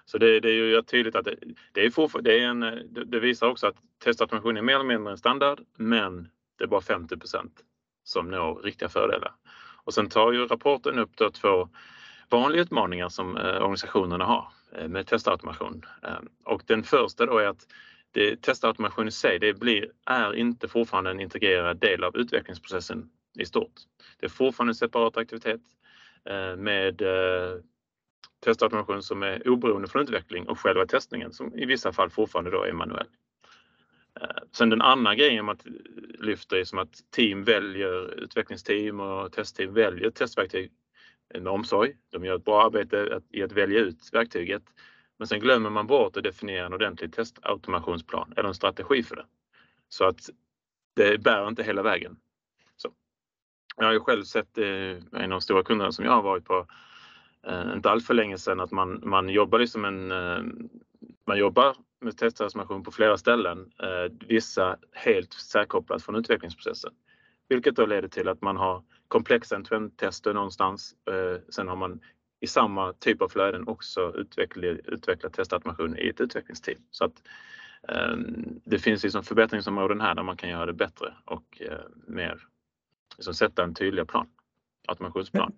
Så 0.05 0.19
det, 0.19 0.41
det, 0.41 0.49
är 0.49 0.53
ju 0.53 0.83
tydligt 0.83 1.17
att 1.17 1.25
det, 1.25 1.37
det 1.73 1.85
är, 1.85 1.91
for, 1.91 2.23
det, 2.23 2.41
är 2.41 2.49
en, 2.49 2.61
det 3.07 3.21
visar 3.21 3.47
också 3.47 3.67
att 3.67 3.77
testautomation 4.05 4.57
är 4.57 4.63
mer 4.63 4.75
eller 4.75 4.85
mindre 4.85 5.13
en 5.13 5.19
standard, 5.19 5.61
men 5.77 6.29
det 6.59 6.65
är 6.65 6.69
bara 6.69 6.81
50% 6.81 7.51
som 8.05 8.31
når 8.31 8.63
riktiga 8.63 8.89
fördelar. 8.89 9.33
Och 9.85 9.95
sen 9.95 10.09
tar 10.09 10.33
ju 10.33 10.47
rapporten 10.47 10.99
upp 10.99 11.17
då 11.17 11.31
två 11.31 11.69
vanliga 12.29 12.63
utmaningar 12.63 13.09
som 13.09 13.37
eh, 13.37 13.57
organisationerna 13.57 14.25
har 14.25 14.49
eh, 14.73 14.89
med 14.89 15.07
testautomation. 15.07 15.85
Eh, 16.03 16.19
och 16.45 16.63
den 16.67 16.83
första 16.83 17.27
då 17.27 17.39
är 17.39 17.47
att 17.47 17.67
det, 18.11 18.43
testautomation 18.43 19.09
i 19.09 19.11
sig, 19.11 19.39
det 19.39 19.55
blir, 19.55 19.91
är 20.07 20.35
inte 20.35 20.69
fortfarande 20.69 21.11
en 21.11 21.21
integrerad 21.21 21.81
del 21.81 22.05
av 22.05 22.17
utvecklingsprocessen 22.17 23.11
i 23.39 23.45
stort. 23.45 23.73
Det 24.19 24.27
är 24.27 24.31
fortfarande 24.31 24.71
en 24.71 24.75
separat 24.75 25.17
aktivitet 25.17 25.61
eh, 26.25 26.57
med 26.57 27.03
eh, 27.03 27.57
testautomation 28.45 29.03
som 29.03 29.23
är 29.23 29.49
oberoende 29.49 29.89
från 29.89 30.03
utveckling 30.03 30.49
och 30.49 30.61
själva 30.61 30.87
testningen 30.87 31.33
som 31.33 31.55
i 31.55 31.67
vissa 31.67 31.93
fall 31.93 32.11
fortfarande 32.11 32.51
då 32.51 32.63
är 32.63 32.73
manuell. 32.73 33.07
Eh, 34.21 34.27
sen 34.53 34.71
den 34.71 34.83
andra 34.83 35.15
grejen 35.15 35.45
man 35.45 35.57
lyfter 36.19 36.57
är 36.57 36.65
som 36.65 36.79
att 36.79 37.11
team 37.11 37.45
väljer, 37.45 38.21
utvecklingsteam 38.21 39.01
och 39.01 39.33
testteam 39.33 39.75
väljer 39.75 40.11
testverktyg 40.11 40.73
med 41.35 41.49
omsorg. 41.49 41.97
De 42.11 42.25
gör 42.25 42.37
ett 42.37 42.45
bra 42.45 42.67
arbete 42.67 43.21
i 43.31 43.43
att 43.43 43.53
välja 43.53 43.81
ut 43.81 44.09
verktyget. 44.13 44.63
Men 45.19 45.29
sen 45.29 45.41
glömmer 45.41 45.71
man 45.71 45.87
bort 45.87 46.17
att 46.17 46.25
definiera 46.25 46.67
en 46.67 46.75
ordentlig 46.75 47.13
testautomationsplan 47.13 48.33
eller 48.37 48.49
en 48.49 48.55
strategi 48.55 49.03
för 49.03 49.17
det. 49.17 49.27
Så 49.89 50.05
att 50.05 50.31
det 50.95 51.19
bär 51.23 51.49
inte 51.49 51.63
hela 51.63 51.83
vägen. 51.83 52.17
Så. 52.77 52.93
Jag 53.77 53.85
har 53.85 53.93
ju 53.93 54.01
själv 54.01 54.23
sett, 54.23 54.59
eh, 54.59 54.67
en 54.67 55.23
av 55.23 55.29
de 55.29 55.41
stora 55.41 55.63
kunderna 55.63 55.93
som 55.93 56.05
jag 56.05 56.13
har 56.13 56.23
varit 56.23 56.45
på, 56.45 56.67
eh, 57.47 57.73
inte 57.75 57.91
allt 57.91 58.07
för 58.07 58.15
länge 58.15 58.39
sedan 58.39 58.61
att 58.61 58.71
man, 58.71 59.01
man 59.05 59.29
jobbar 59.29 59.59
liksom 59.59 59.85
en, 59.85 60.13
eh, 60.13 60.43
man 61.27 61.39
jobbar 61.39 61.77
med 62.01 62.17
testautomation 62.17 62.83
på 62.83 62.91
flera 62.91 63.19
ställen, 63.19 63.73
eh, 63.83 64.13
vissa 64.29 64.77
helt 64.93 65.33
särkopplat 65.33 66.03
från 66.03 66.17
utvecklingsprocessen. 66.17 66.93
Vilket 67.49 67.77
då 67.77 67.87
leder 67.87 68.09
till 68.09 68.29
att 68.29 68.43
man 68.43 68.57
har 68.57 68.83
komplexa 69.09 69.63
tester 69.97 70.35
någonstans. 70.35 70.95
Eh, 71.11 71.41
sen 71.49 71.69
har 71.69 71.77
man 71.77 72.01
i 72.41 72.47
samma 72.47 72.93
typ 72.93 73.23
av 73.23 73.29
flöden 73.29 73.69
också 73.69 74.15
utvecklat, 74.17 74.79
utvecklat 74.85 75.33
testautomation 75.33 75.99
i 75.99 76.09
ett 76.09 76.21
utvecklingsteam. 76.21 76.79
Så 76.91 77.05
att 77.05 77.23
eh, 77.89 78.17
det 78.65 78.79
finns 78.79 79.03
liksom 79.03 79.23
förbättringsområden 79.23 80.01
här 80.01 80.15
där 80.15 80.23
man 80.23 80.37
kan 80.37 80.51
göra 80.51 80.67
det 80.67 80.73
bättre 80.73 81.15
och 81.25 81.63
eh, 81.63 81.79
mer 82.07 82.39
liksom 83.17 83.35
sätta 83.35 83.65
en 83.65 83.75
tydlig 83.75 84.09
plan, 84.09 84.27
automationsplan. 84.89 85.53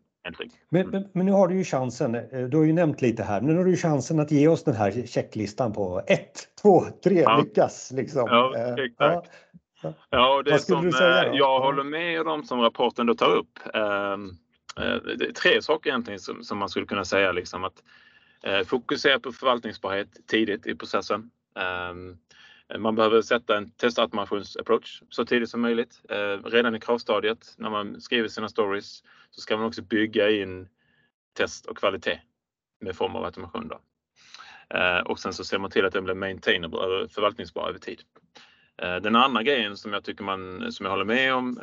Men, 0.69 0.91
men, 0.91 1.09
men, 1.13 1.27
nu 1.27 1.33
har 1.33 1.49
du 1.49 1.57
ju 1.57 1.65
chansen, 1.65 2.15
eh, 2.15 2.23
du 2.49 2.57
har 2.57 2.65
ju 2.65 2.73
nämnt 2.73 3.03
lite 3.03 3.23
här, 3.23 3.41
nu 3.41 3.57
har 3.57 3.65
du 3.65 3.77
chansen 3.77 4.21
att 4.21 4.31
ge 4.31 4.49
oss 4.49 4.65
den 4.65 4.75
här 4.75 5.07
checklistan 5.07 5.73
på 5.73 6.03
1, 6.07 6.21
2, 6.63 6.85
3, 7.05 7.21
ja. 7.21 7.37
lyckas 7.37 7.93
liksom. 7.95 8.29
Ja, 8.29 8.57
eh, 8.57 8.85
exakt. 8.85 8.99
Ja. 9.03 9.45
Ja, 10.11 10.43
det 10.45 10.59
som 10.59 10.87
eh, 10.87 10.95
jag 11.33 11.61
håller 11.61 11.85
med 11.85 12.29
om 12.29 12.45
som 12.45 12.61
rapporten 12.61 13.07
då 13.07 13.15
tar 13.15 13.31
upp. 13.31 13.59
Eh, 13.75 14.17
tre 15.43 15.63
saker 15.63 15.91
egentligen 15.91 16.21
som, 16.21 16.43
som, 16.45 16.59
man 16.59 16.69
skulle 16.69 16.87
kunna 16.87 17.05
säga 17.05 17.33
liksom 17.33 17.65
att 17.65 17.83
fokusera 18.67 19.21
på 19.21 19.33
förvaltningsbarhet 19.33 20.09
tidigt 20.27 20.67
i 20.67 20.75
processen. 20.75 21.31
Eh, 21.59 22.79
man 22.79 22.95
behöver 22.95 23.23
sätta 23.23 23.57
en 23.57 23.71
testautomationsapproach 23.71 25.03
så 25.09 25.25
tidigt 25.25 25.51
som 25.51 25.61
möjligt. 25.61 26.01
Redan 26.45 26.75
i 26.75 26.81
kravstadiet 26.81 27.55
när 27.59 27.71
man 27.71 28.01
skriver 28.01 28.29
sina 28.29 28.49
stories 28.49 29.03
så 29.35 29.41
ska 29.41 29.57
man 29.57 29.67
också 29.67 29.83
bygga 29.83 30.31
in 30.31 30.69
test 31.37 31.67
och 31.67 31.77
kvalitet 31.77 32.21
med 32.81 32.97
form 32.97 33.17
av 33.17 33.25
automation. 33.25 33.69
Då. 33.69 33.81
Eh, 34.79 34.99
och 34.99 35.19
sen 35.19 35.33
så 35.33 35.45
ser 35.45 35.59
man 35.59 35.71
till 35.71 35.85
att 35.85 35.93
den 35.93 36.05
blir 36.05 36.15
maintainable, 36.15 37.03
eh, 37.03 37.09
förvaltningsbar 37.09 37.69
över 37.69 37.79
tid. 37.79 38.03
Eh, 38.83 38.97
den 38.97 39.17
andra 39.17 39.43
grejen 39.43 39.77
som 39.77 39.93
jag 39.93 40.05
tycker 40.05 40.25
man, 40.25 40.73
som 40.73 40.87
jag 40.87 40.91
håller 40.91 41.05
med 41.05 41.35
om, 41.35 41.61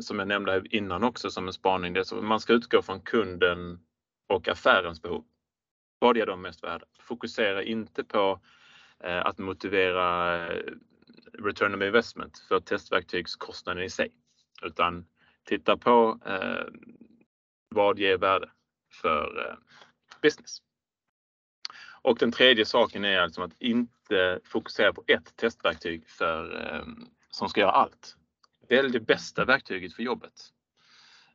som 0.00 0.18
jag 0.18 0.28
nämnde 0.28 0.62
innan 0.70 1.04
också 1.04 1.30
som 1.30 1.46
en 1.46 1.52
spaning, 1.52 1.92
det 1.92 2.00
är 2.00 2.16
att 2.18 2.24
man 2.24 2.40
ska 2.40 2.52
utgå 2.52 2.82
från 2.82 3.00
kunden 3.00 3.78
och 4.28 4.48
affärens 4.48 5.02
behov. 5.02 5.24
Vad 5.98 6.16
är 6.16 6.26
de 6.26 6.42
mest 6.42 6.64
värda? 6.64 6.86
Fokusera 7.00 7.62
inte 7.62 8.04
på 8.04 8.40
att 8.98 9.38
motivera 9.38 10.38
return 11.32 11.74
of 11.74 11.82
investment 11.82 12.38
för 12.48 12.60
testverktygskostnaden 12.60 13.82
i 13.82 13.90
sig. 13.90 14.12
Utan 14.62 15.06
titta 15.46 15.76
på 15.76 16.18
eh, 16.26 16.66
vad 17.68 17.98
ger 17.98 18.18
värde 18.18 18.50
för 19.02 19.48
eh, 19.48 19.56
business. 20.22 20.58
Och 22.02 22.18
den 22.18 22.32
tredje 22.32 22.64
saken 22.64 23.04
är 23.04 23.18
alltså 23.18 23.42
att 23.42 23.62
inte 23.62 24.40
fokusera 24.44 24.92
på 24.92 25.04
ett 25.06 25.36
testverktyg 25.36 26.08
för, 26.08 26.66
eh, 26.66 26.86
som 27.30 27.48
ska 27.48 27.60
göra 27.60 27.70
allt. 27.70 28.16
Välj 28.68 28.90
det 28.90 29.00
bästa 29.00 29.44
verktyget 29.44 29.94
för 29.94 30.02
jobbet. 30.02 30.32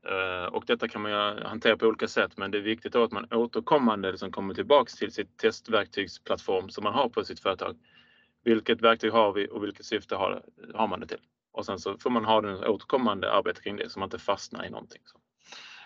Eh, 0.04 0.46
och 0.46 0.64
detta 0.68 0.88
kan 0.88 1.02
man 1.02 1.12
ju 1.12 1.44
hantera 1.44 1.78
på 1.78 1.86
olika 1.86 2.08
sätt 2.08 2.38
men 2.38 2.52
det 2.52 2.58
är 2.58 2.62
viktigt 2.62 2.96
att 2.96 3.12
man 3.12 3.34
återkommande 3.34 4.12
liksom 4.12 4.32
kommer 4.32 4.54
tillbaks 4.54 4.96
till 4.96 5.12
sitt 5.12 5.38
testverktygsplattform 5.38 6.70
som 6.70 6.84
man 6.84 6.94
har 6.94 7.10
på 7.10 7.24
sitt 7.24 7.40
företag. 7.40 7.78
Vilket 8.44 8.82
verktyg 8.82 9.12
har 9.12 9.34
vi 9.34 9.48
och 9.48 9.64
vilket 9.64 9.86
syfte 9.86 10.16
har, 10.16 10.44
har 10.74 10.88
man 10.88 11.00
det 11.00 11.08
till? 11.08 11.22
Och 11.52 11.66
sen 11.66 11.80
så 11.80 11.98
får 11.98 12.10
man 12.10 12.26
ha 12.26 12.42
den 12.42 12.64
återkommande 12.64 13.32
arbete 13.32 13.62
kring 13.62 13.76
det 13.76 13.90
så 13.90 14.00
man 14.00 14.08
inte 14.08 14.20
fastnar 14.20 14.66
i 14.66 14.70
någonting. 14.70 15.02
Så 15.06 15.18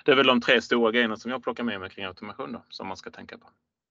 det 0.05 0.11
är 0.11 0.15
väl 0.15 0.27
de 0.27 0.41
tre 0.41 0.61
stora 0.61 0.91
grejerna 0.91 1.17
som 1.17 1.31
jag 1.31 1.43
plockar 1.43 1.63
med 1.63 1.79
mig 1.79 1.89
kring 1.89 2.05
automation 2.05 2.51
då, 2.53 2.63
som 2.69 2.87
man 2.87 2.97
ska 2.97 3.11
tänka 3.11 3.37
på. 3.37 3.47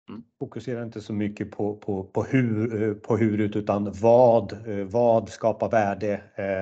Mm. 0.09 0.23
Fokusera 0.39 0.83
inte 0.83 1.01
så 1.01 1.13
mycket 1.13 1.51
på, 1.51 1.75
på, 1.75 2.03
på, 2.03 2.23
hur, 2.23 2.93
på 2.93 3.17
huret 3.17 3.55
utan 3.55 3.91
vad, 4.01 4.57
vad 4.91 5.29
skapar 5.29 5.69
värde 5.69 6.21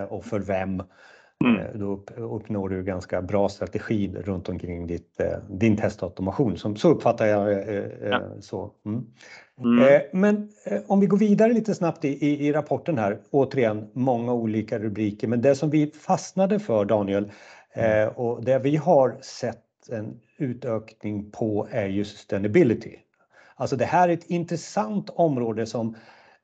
och 0.09 0.25
för 0.25 0.39
vem. 0.39 0.83
Mm. 1.45 1.79
Då 1.79 2.03
uppnår 2.15 2.69
du 2.69 2.83
ganska 2.83 3.21
bra 3.21 3.49
strategi 3.49 4.15
runt 4.15 4.49
omkring 4.49 4.87
ditt, 4.87 5.21
din 5.49 5.77
testautomation. 5.77 6.57
Som, 6.57 6.75
så 6.75 6.89
uppfattar 6.89 7.25
jag 7.25 7.69
ja. 8.01 8.21
så. 8.41 8.71
Mm. 8.85 9.05
Mm. 9.63 10.01
Men 10.11 10.49
om 10.87 10.99
vi 10.99 11.07
går 11.07 11.17
vidare 11.17 11.53
lite 11.53 11.75
snabbt 11.75 12.05
i, 12.05 12.45
i, 12.47 12.53
rapporten 12.53 12.97
här, 12.97 13.17
återigen 13.31 13.87
många 13.93 14.33
olika 14.33 14.79
rubriker, 14.79 15.27
men 15.27 15.41
det 15.41 15.55
som 15.55 15.69
vi 15.69 15.91
fastnade 15.91 16.59
för 16.59 16.85
Daniel 16.85 17.31
och 18.15 18.43
det 18.43 18.59
vi 18.59 18.75
har 18.75 19.17
sett 19.21 19.89
en 19.89 20.19
utökning 20.37 21.31
på 21.31 21.67
är 21.71 21.87
ju 21.87 22.05
sustainability. 22.05 22.95
Alltså 23.55 23.75
det 23.75 23.85
här 23.85 24.09
är 24.09 24.13
ett 24.13 24.29
intressant 24.29 25.09
område 25.09 25.65
som 25.65 25.95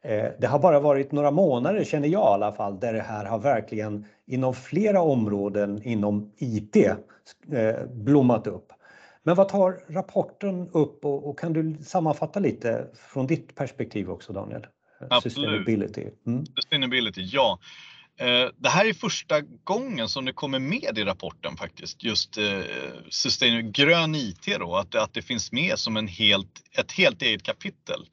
eh, 0.02 0.26
det 0.40 0.48
har 0.48 0.60
bara 0.60 0.80
varit 0.80 1.12
några 1.12 1.32
månader 1.32 1.84
känner 1.84 2.08
jag 2.08 2.22
i 2.22 2.34
alla 2.34 2.52
fall 2.52 2.80
där 2.80 2.94
det 2.94 3.02
här 3.02 3.26
har 3.26 3.40
verkligen 3.40 4.06
inom 4.26 4.54
flera 4.54 5.02
områden 5.02 5.82
inom 5.84 6.32
IT 6.38 6.76
eh, 6.76 6.96
blommat 7.94 8.48
upp. 8.48 8.74
Men 9.28 9.36
vad 9.36 9.50
tar 9.50 9.80
rapporten 9.90 10.70
upp 10.74 11.06
och, 11.06 11.30
och, 11.30 11.40
kan 11.40 11.54
du 11.54 11.84
sammanfatta 11.84 12.40
lite 12.40 12.88
från 13.14 13.28
ditt 13.28 13.56
perspektiv 13.56 14.10
också 14.10 14.34
Daniel? 14.34 14.66
Absolut. 15.10 15.34
Sustainability. 15.34 16.06
Mm. 16.28 16.46
Sustainability, 16.46 17.22
ja. 17.22 17.60
Eh, 18.20 18.50
det 18.58 18.70
här 18.70 18.86
är 18.86 18.94
första 18.94 19.42
gången 19.64 20.10
som 20.10 20.26
det 20.26 20.34
kommer 20.34 20.60
med 20.60 20.98
i 20.98 21.04
rapporten 21.04 21.58
faktiskt, 21.58 22.04
just 22.04 22.38
eh, 22.38 23.60
grön 23.62 24.16
IT 24.16 24.60
då, 24.60 24.76
att, 24.76 24.96
att 24.96 25.14
det 25.14 25.22
finns 25.22 25.52
med 25.52 25.80
som 25.80 25.98
en 25.98 26.08
helt, 26.08 26.62
ett 26.80 26.92
helt 26.92 27.22
eget 27.22 27.44
kapitel. 27.44 28.10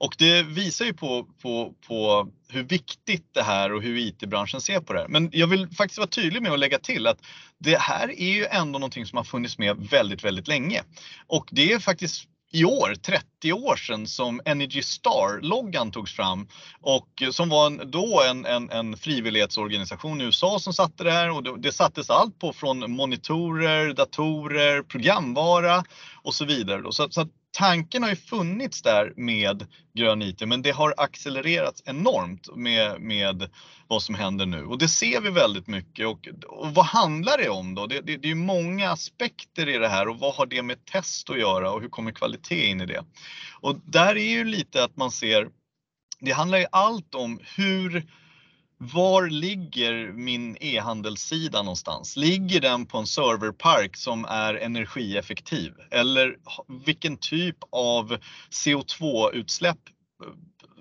Och 0.00 0.14
det 0.18 0.42
visar 0.42 0.84
ju 0.84 0.94
på, 0.94 1.26
på, 1.42 1.74
på 1.86 2.28
hur 2.48 2.62
viktigt 2.62 3.34
det 3.34 3.42
här 3.42 3.72
och 3.72 3.82
hur 3.82 3.98
IT-branschen 3.98 4.60
ser 4.60 4.80
på 4.80 4.92
det 4.92 4.98
här. 4.98 5.08
Men 5.08 5.30
jag 5.32 5.46
vill 5.46 5.68
faktiskt 5.68 5.98
vara 5.98 6.08
tydlig 6.08 6.42
med 6.42 6.52
att 6.52 6.58
lägga 6.58 6.78
till 6.78 7.06
att 7.06 7.18
det 7.58 7.78
här 7.78 8.20
är 8.20 8.32
ju 8.32 8.46
ändå 8.46 8.78
någonting 8.78 9.06
som 9.06 9.16
har 9.16 9.24
funnits 9.24 9.58
med 9.58 9.76
väldigt, 9.76 10.24
väldigt 10.24 10.48
länge. 10.48 10.82
Och 11.26 11.48
det 11.50 11.72
är 11.72 11.78
faktiskt 11.78 12.24
i 12.52 12.64
år 12.64 12.94
30 12.94 13.52
år 13.52 13.76
sedan 13.76 14.06
som 14.06 14.40
Energy 14.44 14.82
Star-loggan 14.82 15.90
togs 15.90 16.16
fram 16.16 16.48
och 16.80 17.22
som 17.30 17.48
var 17.48 17.66
en, 17.66 17.90
då 17.90 18.22
en, 18.30 18.46
en, 18.46 18.70
en 18.70 18.96
frivillighetsorganisation 18.96 20.20
i 20.20 20.24
USA 20.24 20.58
som 20.58 20.72
satte 20.72 21.04
det 21.04 21.12
här 21.12 21.30
och 21.30 21.42
det, 21.42 21.58
det 21.58 21.72
sattes 21.72 22.10
allt 22.10 22.38
på 22.38 22.52
från 22.52 22.90
monitorer, 22.90 23.92
datorer, 23.94 24.82
programvara 24.82 25.84
och 26.22 26.34
så 26.34 26.44
vidare. 26.44 26.92
Så, 26.92 27.10
så 27.10 27.28
tanken 27.52 28.02
har 28.02 28.10
ju 28.10 28.16
funnits 28.16 28.82
där 28.82 29.12
med 29.16 29.66
grön 29.94 30.22
IT, 30.22 30.48
men 30.48 30.62
det 30.62 30.70
har 30.70 30.94
accelererats 30.96 31.82
enormt 31.86 32.56
med, 32.56 33.00
med 33.00 33.50
vad 33.88 34.02
som 34.02 34.14
händer 34.14 34.46
nu 34.46 34.64
och 34.64 34.78
det 34.78 34.88
ser 34.88 35.20
vi 35.20 35.30
väldigt 35.30 35.66
mycket. 35.66 36.06
Och, 36.06 36.28
och 36.46 36.74
vad 36.74 36.84
handlar 36.84 37.38
det 37.38 37.48
om 37.48 37.74
då? 37.74 37.86
Det, 37.86 38.00
det, 38.00 38.16
det 38.16 38.30
är 38.30 38.34
många 38.34 38.90
aspekter 38.90 39.68
i 39.68 39.78
det 39.78 39.88
här 39.88 40.08
och 40.08 40.18
vad 40.18 40.34
har 40.34 40.46
det 40.46 40.62
med 40.62 40.84
test 40.84 41.30
att 41.30 41.38
göra 41.38 41.72
och 41.72 41.80
hur 41.80 41.88
kommer 41.88 42.12
kvalitet 42.12 42.66
in 42.66 42.80
i 42.80 42.86
det? 42.86 43.04
Och 43.60 43.76
där 43.84 44.16
är 44.16 44.30
ju 44.30 44.44
lite 44.44 44.84
att 44.84 44.96
man 44.96 45.10
ser, 45.10 45.48
det 46.20 46.32
handlar 46.32 46.58
ju 46.58 46.66
allt 46.72 47.14
om 47.14 47.40
hur 47.56 48.06
var 48.82 49.28
ligger 49.28 50.12
min 50.12 50.56
e-handelssida 50.60 51.62
någonstans? 51.62 52.16
Ligger 52.16 52.60
den 52.60 52.86
på 52.86 52.98
en 52.98 53.06
serverpark 53.06 53.96
som 53.96 54.24
är 54.24 54.54
energieffektiv? 54.54 55.72
Eller 55.90 56.36
vilken 56.86 57.16
typ 57.16 57.56
av 57.72 58.16
CO2-utsläpp 58.50 59.78
eh, 60.24 60.32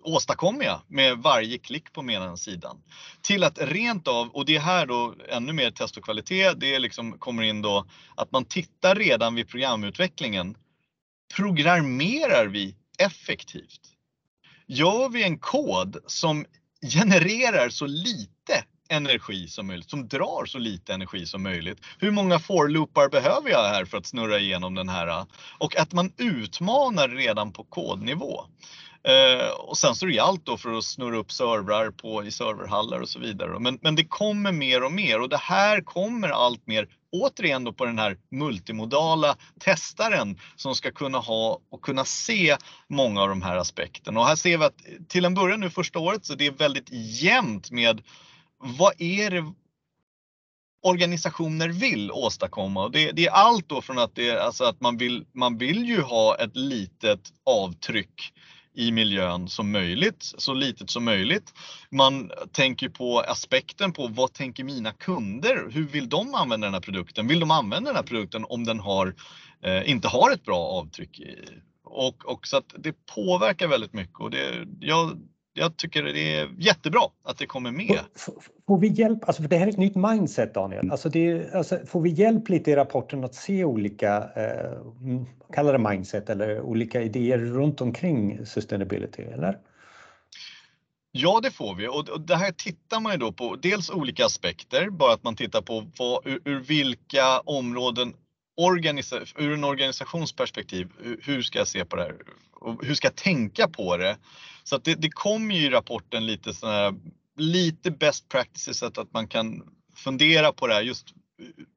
åstadkommer 0.04 0.66
jag 0.66 0.82
med 0.88 1.18
varje 1.18 1.58
klick 1.58 1.94
på 1.94 2.02
medansidan? 2.02 2.38
sidan? 2.38 2.84
Till 3.22 3.44
att 3.44 3.60
rent 3.62 4.08
av, 4.08 4.30
och 4.30 4.46
det 4.46 4.56
är 4.56 4.60
här 4.60 4.86
då 4.86 5.16
ännu 5.30 5.54
mer 5.54 5.72
test 5.72 5.98
och 5.98 6.04
kvalitet, 6.04 6.54
det 6.54 6.80
liksom 6.80 7.12
kommer 7.12 7.44
in 7.44 7.62
då 7.62 7.86
att 8.16 8.32
man 8.32 8.46
tittar 8.46 8.96
redan 8.96 9.36
vid 9.36 9.48
programutvecklingen. 9.48 10.58
Programmerar 11.36 12.48
vi 12.48 12.76
effektivt? 13.00 13.82
Gör 14.68 15.10
vi 15.10 15.24
en 15.24 15.38
kod 15.40 15.98
som 16.08 16.46
genererar 16.82 17.70
så 17.70 17.88
lite 17.88 18.64
energi 18.90 19.48
som 19.48 19.68
möjligt, 19.68 19.90
som 19.90 20.08
drar 20.08 20.46
så 20.46 20.58
lite 20.58 20.94
energi 20.94 21.26
som 21.26 21.44
möjligt. 21.44 21.80
Hur 22.00 22.12
många 22.12 22.40
for-loopar 22.40 23.10
behöver 23.10 23.50
jag 23.50 23.64
här 23.64 23.86
för 23.86 23.98
att 23.98 24.06
snurra 24.06 24.40
igenom 24.40 24.76
den 24.76 24.90
här? 24.90 25.26
Och 25.58 25.78
att 25.78 25.94
man 25.94 26.14
utmanar 26.18 27.10
redan 27.10 27.52
på 27.52 27.64
kodnivå. 27.64 28.46
Eh, 29.04 29.50
och 29.50 29.78
sen 29.78 29.96
så 29.96 30.06
är 30.06 30.08
det 30.08 30.14
ju 30.14 30.20
allt 30.20 30.46
då 30.46 30.58
för 30.58 30.78
att 30.78 30.84
snurra 30.84 31.18
upp 31.18 31.32
servrar 31.32 31.92
på, 31.92 32.24
i 32.24 32.32
serverhallar 32.32 33.00
och 33.00 33.10
så 33.10 33.20
vidare. 33.20 33.60
Men, 33.60 33.80
men 33.82 33.96
det 33.96 34.06
kommer 34.06 34.52
mer 34.52 34.84
och 34.84 34.92
mer 34.92 35.22
och 35.22 35.30
det 35.30 35.38
här 35.38 35.82
kommer 35.82 36.30
allt 36.30 36.68
mer 36.68 36.88
återigen 37.12 37.64
då 37.64 37.74
på 37.74 37.86
den 37.86 38.00
här 38.00 38.18
multimodala 38.32 39.36
testaren 39.60 40.40
som 40.56 40.76
ska 40.76 40.92
kunna 40.92 41.18
ha 41.18 41.60
och 41.72 41.82
kunna 41.82 42.06
se 42.06 42.58
många 42.90 43.22
av 43.22 43.30
de 43.30 43.42
här 43.42 43.58
aspekterna. 43.58 44.20
Och 44.20 44.26
här 44.26 44.36
ser 44.36 44.58
vi 44.58 44.66
att 44.66 44.82
till 45.08 45.26
en 45.26 45.34
början 45.34 45.60
nu 45.60 45.70
första 45.70 46.00
året 46.00 46.26
så 46.26 46.36
det 46.36 46.46
är 46.46 46.52
väldigt 46.52 46.90
jämnt 47.22 47.72
med 47.72 48.02
vad 48.58 48.94
är 48.98 49.32
det 49.32 49.54
organisationer 50.82 51.70
vill 51.70 52.12
åstadkomma. 52.12 52.84
Och 52.84 52.92
det, 52.92 53.12
det, 53.12 53.26
är 53.26 53.32
allt 53.32 53.70
då 53.70 53.82
från 53.82 54.00
att, 54.00 54.16
det, 54.16 54.40
alltså 54.40 54.64
att 54.64 54.82
man, 54.82 54.98
vill, 54.98 55.26
man 55.34 55.58
vill 55.58 55.86
ju 55.86 56.02
ha 56.02 56.36
ett 56.36 56.56
litet 56.56 57.34
avtryck 57.46 58.34
i 58.80 58.92
miljön 58.92 59.48
som 59.48 59.72
möjligt, 59.72 60.34
så 60.38 60.54
litet 60.54 60.90
som 60.90 61.06
möjligt. 61.06 61.54
Man 61.92 62.32
tänker 62.52 62.90
på 62.90 63.20
aspekten 63.20 63.94
på 63.94 64.08
vad 64.08 64.34
tänker 64.34 64.64
mina 64.64 64.92
kunder? 64.92 65.70
Hur 65.72 65.88
vill 65.88 66.10
de 66.10 66.36
använda 66.36 66.68
den 66.68 66.74
här 66.74 66.82
produkten? 66.82 67.28
Vill 67.28 67.40
de 67.40 67.52
använda 67.52 67.90
den 67.90 67.96
här 67.96 68.04
produkten 68.04 68.46
om 68.50 68.64
den 68.66 68.80
har, 68.80 69.16
eh, 69.64 69.90
inte 69.90 70.08
har 70.08 70.32
ett 70.32 70.46
bra 70.46 70.60
avtryck? 70.60 71.22
Och, 71.84 72.26
och 72.26 72.48
så 72.48 72.58
att 72.58 72.74
det 72.78 72.96
påverkar 73.16 73.68
väldigt 73.68 73.94
mycket 73.94 74.20
och 74.20 74.32
det, 74.32 74.68
jag 74.80 75.20
jag 75.60 75.78
tycker 75.78 76.04
det 76.04 76.36
är 76.36 76.50
jättebra 76.58 77.02
att 77.24 77.38
det 77.38 77.46
kommer 77.46 77.72
med. 77.72 78.00
Får, 78.16 78.34
får 78.68 78.78
vi 78.78 78.88
hjälp, 78.88 79.20
alltså 79.24 79.42
för 79.42 79.50
det 79.50 79.58
här 79.58 79.68
är 79.68 79.72
ett 79.72 79.78
nytt 79.78 79.96
mindset 79.96 80.54
Daniel, 80.54 80.80
mm. 80.80 80.92
alltså 80.92 81.10
det, 81.10 81.54
alltså 81.54 81.80
får 81.86 82.02
vi 82.02 82.10
hjälp 82.10 82.50
lite 82.50 82.72
i 82.72 82.76
rapporten 82.76 83.24
att 83.24 83.36
se 83.36 83.64
olika, 83.64 84.30
eh, 84.36 84.72
kalla 85.54 85.72
det 85.72 85.90
mindset 85.90 86.30
eller 86.30 86.62
olika 86.62 87.02
idéer 87.02 87.38
runt 87.38 87.82
omkring 87.82 88.46
sustainability 88.46 89.24
eller? 89.24 89.58
Ja, 91.12 91.40
det 91.44 91.52
får 91.52 91.76
vi 91.76 91.88
och 91.88 92.22
det 92.22 92.36
här 92.36 92.52
tittar 92.52 93.00
man 93.00 93.12
ju 93.12 93.18
då 93.18 93.32
på 93.32 93.56
dels 93.56 93.90
olika 93.90 94.26
aspekter, 94.26 94.90
bara 94.90 95.14
att 95.14 95.24
man 95.24 95.36
tittar 95.36 95.62
på 95.62 95.86
vad, 95.98 96.28
ur, 96.28 96.42
ur 96.46 96.60
vilka 96.60 97.40
områden 97.40 98.14
organisa 98.58 99.20
ur 99.38 99.54
en 99.54 99.64
organisationsperspektiv, 99.64 100.88
hur 101.22 101.42
ska 101.42 101.60
jag 101.60 101.68
se 101.68 101.86
på 101.86 101.96
det 101.96 102.02
här? 102.02 102.16
Och 102.62 102.86
hur 102.86 102.96
ska 102.96 103.08
jag 103.08 103.16
tänka 103.16 103.68
på 103.68 103.98
det? 103.98 104.18
Så 104.64 104.76
att 104.76 104.84
det, 104.84 104.96
det 104.96 105.10
kommer 105.10 105.56
ju 105.56 105.66
i 105.66 105.70
rapporten 105.70 106.26
lite 106.26 106.54
sådana 106.54 106.78
här... 106.78 106.94
lite 107.38 107.92
best 107.92 108.30
practices 108.30 108.84
att, 108.84 108.98
att 108.98 109.14
man 109.14 109.28
kan 109.28 109.64
fundera 109.96 110.54
på 110.54 110.68
det 110.68 110.74
här 110.74 110.82
just 110.82 111.14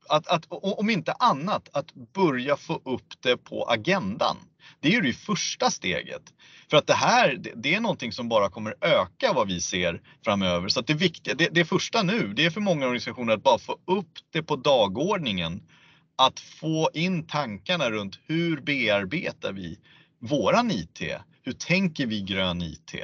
att, 0.09 0.27
att, 0.29 0.47
om 0.51 0.91
inte 0.91 1.13
annat, 1.13 1.69
att 1.73 1.95
börja 1.95 2.57
få 2.57 2.81
upp 2.85 3.13
det 3.21 3.37
på 3.37 3.65
agendan. 3.65 4.37
Det 4.81 4.89
är 4.89 4.93
ju 4.93 5.01
det 5.01 5.13
första 5.13 5.71
steget. 5.71 6.23
För 6.71 6.77
att 6.77 6.87
det 6.87 6.95
här, 6.95 7.37
det, 7.37 7.53
det 7.57 7.75
är 7.75 7.81
någonting 7.81 8.13
som 8.13 8.29
bara 8.29 8.51
kommer 8.51 8.75
öka 8.81 9.33
vad 9.33 9.49
vi 9.49 9.61
ser 9.61 10.01
framöver. 10.25 10.69
Så 10.69 10.81
att 10.81 10.87
det, 10.87 10.95
viktiga, 10.95 11.35
det, 11.35 11.49
det 11.53 11.65
första 11.65 12.03
nu, 12.03 12.33
det 12.35 12.45
är 12.45 12.51
för 12.51 12.61
många 12.61 12.85
organisationer 12.87 13.33
att 13.33 13.43
bara 13.43 13.59
få 13.59 13.73
upp 13.87 14.13
det 14.33 14.43
på 14.43 14.57
dagordningen. 14.57 15.63
Att 16.17 16.41
få 16.41 16.91
in 16.95 17.27
tankarna 17.27 17.91
runt 17.91 18.19
hur 18.27 18.61
bearbetar 18.61 19.53
vi 19.53 19.79
våran 20.23 20.71
IT? 20.71 21.01
Hur 21.43 21.53
tänker 21.53 22.07
vi 22.07 22.21
grön 22.21 22.63
IT? 22.63 22.95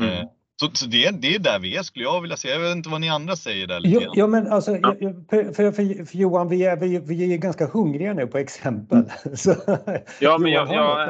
Mm. 0.00 0.12
Eh, 0.12 0.24
så, 0.60 0.70
så 0.72 0.86
det, 0.86 1.10
det, 1.10 1.34
är 1.34 1.38
där 1.38 1.58
vi 1.58 1.76
är 1.76 1.82
skulle 1.82 2.04
jag 2.04 2.20
vilja 2.20 2.36
säga. 2.36 2.54
Jag 2.54 2.60
vet 2.60 2.76
inte 2.76 2.88
vad 2.88 3.00
ni 3.00 3.08
andra 3.08 3.36
säger 3.36 3.66
där. 3.66 3.80
Lite 3.80 4.04
jo, 4.04 4.12
ja, 4.14 4.26
men 4.26 4.52
alltså, 4.52 4.76
ja. 4.76 4.94
för, 5.30 5.52
för, 5.52 5.72
för, 5.72 6.04
för, 6.04 6.16
Johan, 6.16 6.48
vi 6.48 6.64
är, 6.64 6.76
vi, 6.76 6.98
vi 6.98 7.34
är 7.34 7.38
ganska 7.38 7.66
hungriga 7.66 8.14
nu 8.14 8.26
på 8.26 8.38
exempel. 8.38 8.98
Mm. 8.98 9.36
Så, 9.36 9.54
ja, 10.20 10.38
men 10.38 10.52
jag, 10.52 10.74
jag, 10.74 11.08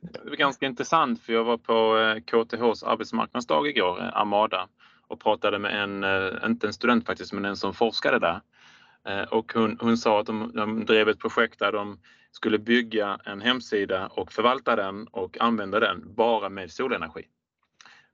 det 0.00 0.28
var 0.30 0.36
ganska 0.36 0.66
intressant 0.66 1.22
för 1.22 1.32
jag 1.32 1.44
var 1.44 1.56
på 1.56 1.96
KTHs 2.20 2.82
arbetsmarknadsdag 2.82 3.68
igår, 3.68 4.10
Amada, 4.14 4.68
och 5.08 5.20
pratade 5.20 5.58
med 5.58 5.82
en, 5.82 6.04
inte 6.50 6.66
en 6.66 6.72
student 6.72 7.06
faktiskt, 7.06 7.32
men 7.32 7.44
en 7.44 7.56
som 7.56 7.74
forskade 7.74 8.18
där. 8.18 8.40
Och 9.30 9.52
hon, 9.54 9.78
hon 9.80 9.96
sa 9.96 10.20
att 10.20 10.26
de, 10.26 10.52
de 10.54 10.84
drev 10.84 11.08
ett 11.08 11.18
projekt 11.18 11.58
där 11.58 11.72
de 11.72 11.98
skulle 12.32 12.58
bygga 12.58 13.18
en 13.24 13.40
hemsida 13.40 14.06
och 14.06 14.32
förvalta 14.32 14.76
den 14.76 15.06
och 15.06 15.40
använda 15.40 15.80
den 15.80 16.14
bara 16.14 16.48
med 16.48 16.70
solenergi. 16.70 17.28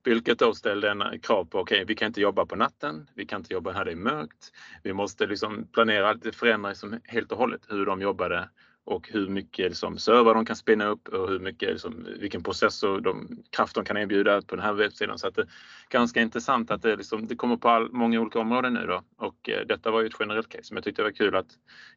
Vilket 0.05 0.39
då 0.39 0.55
ställde 0.55 0.91
en 0.91 1.21
krav 1.21 1.45
på, 1.45 1.59
okej, 1.59 1.77
okay, 1.77 1.85
vi 1.85 1.95
kan 1.95 2.07
inte 2.07 2.21
jobba 2.21 2.47
på 2.47 2.57
natten, 2.57 3.11
vi 3.15 3.27
kan 3.27 3.41
inte 3.41 3.53
jobba 3.53 3.73
när 3.73 3.85
det 3.85 3.93
är 3.93 3.97
mörkt. 3.97 4.53
Vi 4.83 4.93
måste 4.93 5.27
liksom 5.27 5.67
planera, 5.73 6.15
det 6.15 6.33
förändra 6.33 6.69
liksom 6.69 7.01
helt 7.05 7.33
och 7.33 7.39
hållet 7.39 7.61
hur 7.69 7.87
de 7.87 8.01
jobbade 8.01 8.49
och 8.85 9.09
hur 9.13 9.29
mycket 9.29 9.69
liksom, 9.69 9.99
server 9.99 10.35
de 10.35 10.47
kan 10.47 10.57
spinna 10.57 10.87
upp 10.87 11.09
och 11.09 11.29
hur 11.29 11.39
mycket, 11.39 11.69
liksom, 11.69 12.07
vilken 12.21 12.43
processor 12.43 13.01
de, 13.01 13.43
kraft 13.51 13.75
de 13.75 13.85
kan 13.85 13.97
erbjuda 13.97 14.43
på 14.43 14.57
den 14.57 14.65
här 14.65 14.73
webbsidan. 14.73 15.19
Så 15.19 15.29
att 15.29 15.35
det 15.35 15.43
är 15.43 15.49
ganska 15.89 16.21
intressant 16.21 16.71
att 16.71 16.83
det, 16.83 16.97
liksom, 16.97 17.27
det 17.27 17.37
kommer 17.37 17.57
på 17.57 17.69
all, 17.69 17.93
många 17.93 18.21
olika 18.21 18.39
områden 18.39 18.75
nu 18.75 18.87
då 18.87 19.03
och 19.17 19.49
eh, 19.49 19.67
detta 19.67 19.91
var 19.91 20.01
ju 20.01 20.07
ett 20.07 20.17
generellt 20.21 20.49
case 20.49 20.75
Men 20.75 20.77
jag 20.77 20.85
tyckte 20.85 21.03
det 21.03 21.07
var 21.07 21.13
kul 21.13 21.37
att, 21.37 21.47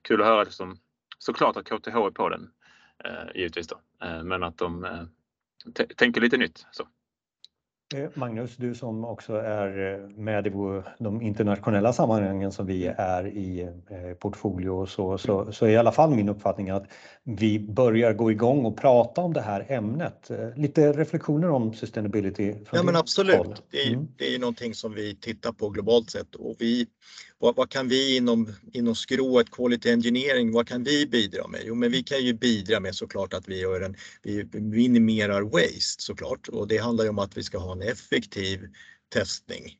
kul 0.01 0.21
att 0.21 0.27
höra 0.27 0.43
liksom, 0.43 0.77
såklart 1.21 1.57
att 1.57 1.65
KTH 1.65 1.95
är 1.95 2.11
på 2.11 2.29
den 2.29 2.49
eh, 3.05 3.35
givetvis 3.35 3.67
då, 3.67 3.79
eh, 4.03 4.23
men 4.23 4.43
att 4.43 4.57
de 4.57 4.85
eh, 4.85 5.85
tänker 5.97 6.21
lite 6.21 6.37
nytt. 6.37 6.65
Så. 6.71 6.83
Eh, 7.95 8.09
Magnus, 8.13 8.55
du 8.57 8.75
som 8.75 9.05
också 9.05 9.33
är 9.33 9.97
med 10.07 10.47
i 10.47 10.51
de 10.99 11.21
internationella 11.21 11.93
sammanhangen 11.93 12.51
som 12.51 12.65
vi 12.65 12.85
är 12.97 13.27
i 13.27 13.69
Portfolio 14.19 14.85
så, 14.85 15.17
så, 15.17 15.51
så 15.51 15.65
är 15.65 15.69
i 15.69 15.77
alla 15.77 15.91
fall 15.91 16.15
min 16.15 16.29
uppfattning 16.29 16.69
att 16.69 16.85
vi 17.23 17.59
börjar 17.59 18.13
gå 18.13 18.31
igång 18.31 18.65
och 18.65 18.77
prata 18.77 19.21
om 19.21 19.33
det 19.33 19.41
här 19.41 19.65
ämnet. 19.69 20.31
Lite 20.55 20.93
reflektioner 20.93 21.49
om 21.49 21.73
sustainability? 21.73 22.55
Ja 22.71 22.83
men 22.83 22.95
absolut, 22.95 23.63
det 23.71 23.77
är, 23.77 23.93
mm. 23.93 24.07
det 24.17 24.35
är 24.35 24.39
någonting 24.39 24.73
som 24.73 24.93
vi 24.93 25.15
tittar 25.15 25.51
på 25.51 25.69
globalt 25.69 26.09
sett 26.09 26.35
och 26.35 26.55
vi 26.59 26.87
vad, 27.41 27.55
vad, 27.55 27.69
kan 27.69 27.87
vi 27.87 28.15
inom, 28.15 28.53
inom 28.73 28.95
skrået, 28.95 29.51
quality 29.51 29.89
engineering, 29.89 30.51
vad 30.51 30.67
kan 30.67 30.83
vi 30.83 31.05
bidra 31.05 31.47
med? 31.47 31.61
Jo, 31.65 31.75
men 31.75 31.91
vi 31.91 32.03
kan 32.03 32.25
ju 32.25 32.33
bidra 32.33 32.79
med 32.79 32.95
såklart 32.95 33.33
att 33.33 33.47
vi 33.47 33.59
gör 33.59 33.81
en, 33.81 33.95
vi 34.23 34.45
minimerar 34.53 35.41
waste 35.41 36.03
såklart 36.03 36.47
och 36.47 36.67
det 36.67 36.77
handlar 36.77 37.03
ju 37.03 37.09
om 37.09 37.19
att 37.19 37.37
vi 37.37 37.43
ska 37.43 37.57
ha 37.57 37.71
en 37.71 37.81
effektiv 37.81 38.59
testning 39.13 39.77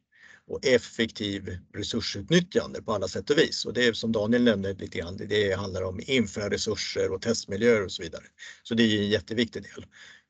och 0.48 0.66
effektiv 0.66 1.58
resursutnyttjande 1.74 2.82
på 2.82 2.94
alla 2.94 3.08
sätt 3.08 3.30
och 3.30 3.38
vis. 3.38 3.66
Och 3.66 3.74
det 3.74 3.86
är 3.86 3.94
som 3.94 4.12
Daniel 4.12 4.44
nämnde 4.44 4.74
lite 4.74 4.98
grann, 4.98 5.18
det 5.18 5.54
handlar 5.54 5.82
om 5.82 6.02
infraresurser 6.06 7.12
och 7.12 7.22
testmiljöer 7.22 7.86
och 7.86 7.92
så 7.92 8.04
vidare. 8.04 8.24
Så 8.64 8.74
det 8.74 8.84
är 8.84 9.02
en 9.02 9.10
jätteviktig 9.10 9.64
del. 9.64 9.86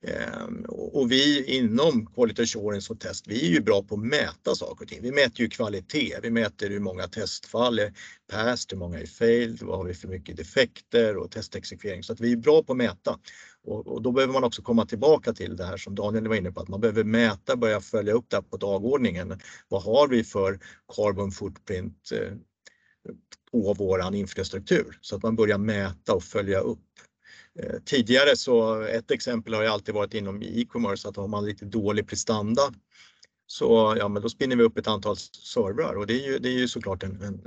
Ehm, 0.07 0.65
och 0.67 1.11
vi 1.11 1.43
inom 1.57 2.05
Quality 2.05 2.43
Assurance 2.43 2.93
och 2.93 2.99
test, 2.99 3.27
vi 3.27 3.47
är 3.47 3.51
ju 3.51 3.61
bra 3.61 3.83
på 3.83 3.95
att 3.95 4.01
mäta 4.01 4.55
saker 4.55 4.85
och 4.85 4.89
ting. 4.89 4.99
Vi 5.01 5.11
mäter 5.11 5.41
ju 5.41 5.49
kvalitet, 5.49 6.19
vi 6.21 6.29
mäter 6.29 6.69
hur 6.69 6.79
många 6.79 7.07
testfall 7.07 7.79
är 7.79 7.93
passed, 8.31 8.71
hur 8.71 8.77
många 8.77 8.99
är 8.99 9.05
failed, 9.05 9.61
vad 9.61 9.77
har 9.77 9.85
vi 9.85 9.93
för 9.93 10.07
mycket 10.07 10.37
defekter 10.37 11.17
och 11.17 11.31
testexekvering. 11.31 12.03
Så 12.03 12.13
att 12.13 12.19
vi 12.19 12.31
är 12.31 12.37
bra 12.37 12.63
på 12.63 12.73
att 12.73 12.77
mäta. 12.77 13.19
Och, 13.63 13.87
och, 13.87 14.01
då 14.01 14.11
behöver 14.11 14.33
man 14.33 14.43
också 14.43 14.61
komma 14.61 14.85
tillbaka 14.85 15.33
till 15.33 15.55
det 15.55 15.65
här 15.65 15.77
som 15.77 15.95
Daniel 15.95 16.27
var 16.27 16.35
inne 16.35 16.51
på, 16.51 16.61
att 16.61 16.67
man 16.67 16.81
behöver 16.81 17.03
mäta, 17.03 17.55
börja 17.55 17.81
följa 17.81 18.13
upp 18.13 18.29
det 18.29 18.41
på 18.41 18.57
dagordningen. 18.57 19.39
Vad 19.67 19.83
har 19.83 20.07
vi 20.07 20.23
för 20.23 20.59
carbon 20.95 21.31
footprint 21.31 22.11
eh, 22.11 22.33
på 23.51 23.73
våran 23.73 24.13
infrastruktur? 24.13 24.97
Så 25.01 25.15
att 25.15 25.23
man 25.23 25.35
börjar 25.35 25.57
mäta 25.57 26.13
och 26.13 26.23
följa 26.23 26.59
upp. 26.59 26.79
Eh, 27.59 27.79
tidigare 27.85 28.35
så 28.35 28.81
ett 28.81 29.11
exempel 29.11 29.53
har 29.53 29.61
ju 29.61 29.67
alltid 29.67 29.95
varit 29.95 30.13
inom 30.13 30.41
e-commerce 30.41 31.09
att 31.09 31.15
har 31.15 31.27
man 31.27 31.45
lite 31.45 31.65
dålig 31.65 32.07
prestanda 32.07 32.61
så 33.47 33.95
ja, 33.99 34.07
men 34.07 34.21
då 34.21 34.29
spinner 34.29 34.55
vi 34.55 34.63
upp 34.63 34.77
ett 34.77 34.87
antal 34.87 35.17
servrar 35.17 35.95
och 35.95 36.07
det 36.07 36.13
är 36.13 36.31
ju, 36.31 36.39
det 36.39 36.49
är 36.49 36.59
ju 36.59 36.67
såklart 36.67 37.03
en, 37.03 37.21
en, 37.21 37.41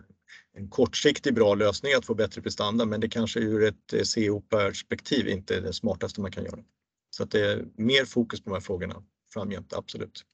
en 0.56 0.68
kortsiktig 0.68 1.34
bra 1.34 1.54
lösning 1.54 1.92
att 1.94 2.04
få 2.04 2.14
bättre 2.14 2.42
prestanda 2.42 2.84
men 2.84 3.00
det 3.00 3.08
kanske 3.08 3.40
ur 3.40 3.64
ett 3.64 3.92
eh, 3.92 4.02
CO-perspektiv 4.14 5.28
inte 5.28 5.56
är 5.56 5.60
det 5.60 5.72
smartaste 5.72 6.20
man 6.20 6.32
kan 6.32 6.44
göra. 6.44 6.60
Så 7.10 7.22
att 7.22 7.30
det 7.30 7.40
är 7.40 7.64
mer 7.76 8.04
fokus 8.04 8.40
på 8.40 8.50
de 8.50 8.54
här 8.54 8.60
frågorna 8.60 9.02
framgent, 9.32 9.72
absolut. 9.72 10.24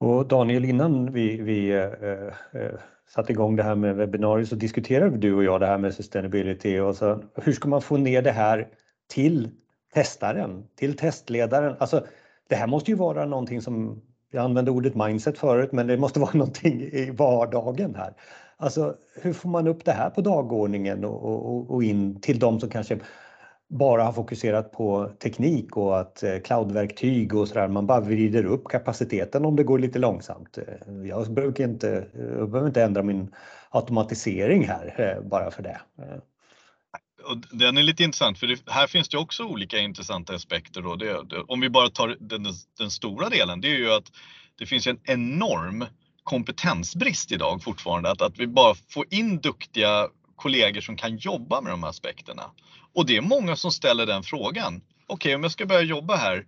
Och 0.00 0.28
Daniel, 0.28 0.64
innan 0.64 1.12
vi, 1.12 1.36
vi 1.36 1.70
eh, 1.70 2.62
eh 2.62 2.80
satte 3.08 3.32
igång 3.32 3.56
det 3.56 3.62
här 3.62 3.74
med 3.74 3.96
webbinarier 3.96 4.46
så 4.46 4.54
diskuterade 4.54 5.16
du 5.16 5.34
och 5.34 5.44
jag 5.44 5.60
det 5.60 5.66
här 5.66 5.78
med 5.78 5.94
sustainability 5.94 6.78
och 6.78 6.96
så 6.96 7.22
hur 7.34 7.52
ska 7.52 7.68
man 7.68 7.82
få 7.82 7.96
ner 7.96 8.22
det 8.22 8.32
här 8.32 8.68
till 9.08 9.50
testaren, 9.94 10.64
till 10.76 10.96
testledaren? 10.96 11.76
Alltså, 11.78 12.06
det 12.48 12.56
här 12.56 12.66
måste 12.66 12.90
ju 12.90 12.96
vara 12.96 13.24
någonting 13.24 13.62
som, 13.62 14.02
jag 14.30 14.44
använde 14.44 14.70
ordet 14.70 14.94
mindset 14.94 15.38
förut, 15.38 15.72
men 15.72 15.86
det 15.86 15.96
måste 15.96 16.20
vara 16.26 16.32
någonting 16.32 16.82
i 16.82 17.10
vardagen 17.10 17.94
här. 17.94 18.14
Alltså, 18.56 18.94
hur 19.22 19.32
får 19.32 19.48
man 19.48 19.68
upp 19.68 19.84
det 19.84 19.92
här 19.92 20.10
på 20.10 20.20
dagordningen 20.20 21.04
och, 21.04 21.24
och, 21.24 21.70
och 21.70 21.84
in 21.84 22.20
till 22.20 22.38
de 22.38 22.60
som 22.60 22.70
kanske 22.70 22.98
bara 23.68 24.04
har 24.04 24.12
fokuserat 24.12 24.72
på 24.72 25.10
teknik 25.22 25.76
och 25.76 26.00
att 26.00 26.22
eh, 26.22 26.38
cloudverktyg 26.38 27.34
och 27.34 27.48
sådär, 27.48 27.68
man 27.68 27.86
bara 27.86 28.00
vrider 28.00 28.44
upp 28.44 28.68
kapaciteten 28.68 29.44
om 29.44 29.56
det 29.56 29.64
går 29.64 29.78
lite 29.78 29.98
långsamt. 29.98 30.58
Eh, 30.58 31.08
jag 31.08 31.32
brukar 31.32 31.64
inte, 31.64 31.90
eh, 32.14 32.24
jag 32.38 32.50
behöver 32.50 32.68
inte 32.68 32.82
ändra 32.82 33.02
min 33.02 33.34
automatisering 33.70 34.68
här 34.68 35.20
bara 35.22 35.50
för 35.50 35.62
det. 35.62 35.80
Och 37.24 37.36
den 37.58 37.78
är 37.78 37.82
lite 37.82 38.04
intressant 38.04 38.38
för 38.38 38.46
det, 38.46 38.60
här 38.66 38.86
finns 38.86 39.08
det 39.08 39.18
också 39.18 39.44
olika 39.44 39.78
intressanta 39.78 40.34
aspekter. 40.34 40.82
Då. 40.82 40.96
Det, 40.96 41.06
det, 41.06 41.40
om 41.48 41.60
vi 41.60 41.70
bara 41.70 41.88
tar 41.88 42.16
den, 42.20 42.46
den, 42.78 42.90
stora 42.90 43.28
delen, 43.28 43.60
det 43.60 43.68
är 43.68 43.78
ju 43.78 43.92
att 43.92 44.12
det 44.58 44.66
finns 44.66 44.86
en 44.86 45.00
enorm 45.04 45.84
kompetensbrist 46.22 47.32
idag 47.32 47.62
fortfarande. 47.62 48.10
Att, 48.10 48.22
att 48.22 48.38
vi 48.38 48.46
bara 48.46 48.74
får 48.90 49.06
in 49.10 49.38
duktiga 49.38 50.08
kollegor 50.38 50.80
som 50.80 50.96
kan 50.96 51.16
jobba 51.16 51.60
med 51.60 51.72
de 51.72 51.82
här 51.82 51.90
aspekterna. 51.90 52.50
Och 52.94 53.06
det 53.06 53.16
är 53.16 53.20
många 53.20 53.56
som 53.56 53.72
ställer 53.72 54.06
den 54.06 54.22
frågan. 54.22 54.74
Okej, 54.76 55.14
okay, 55.14 55.34
om 55.34 55.42
jag 55.42 55.52
ska 55.52 55.66
börja 55.66 55.82
jobba 55.82 56.16
här, 56.16 56.46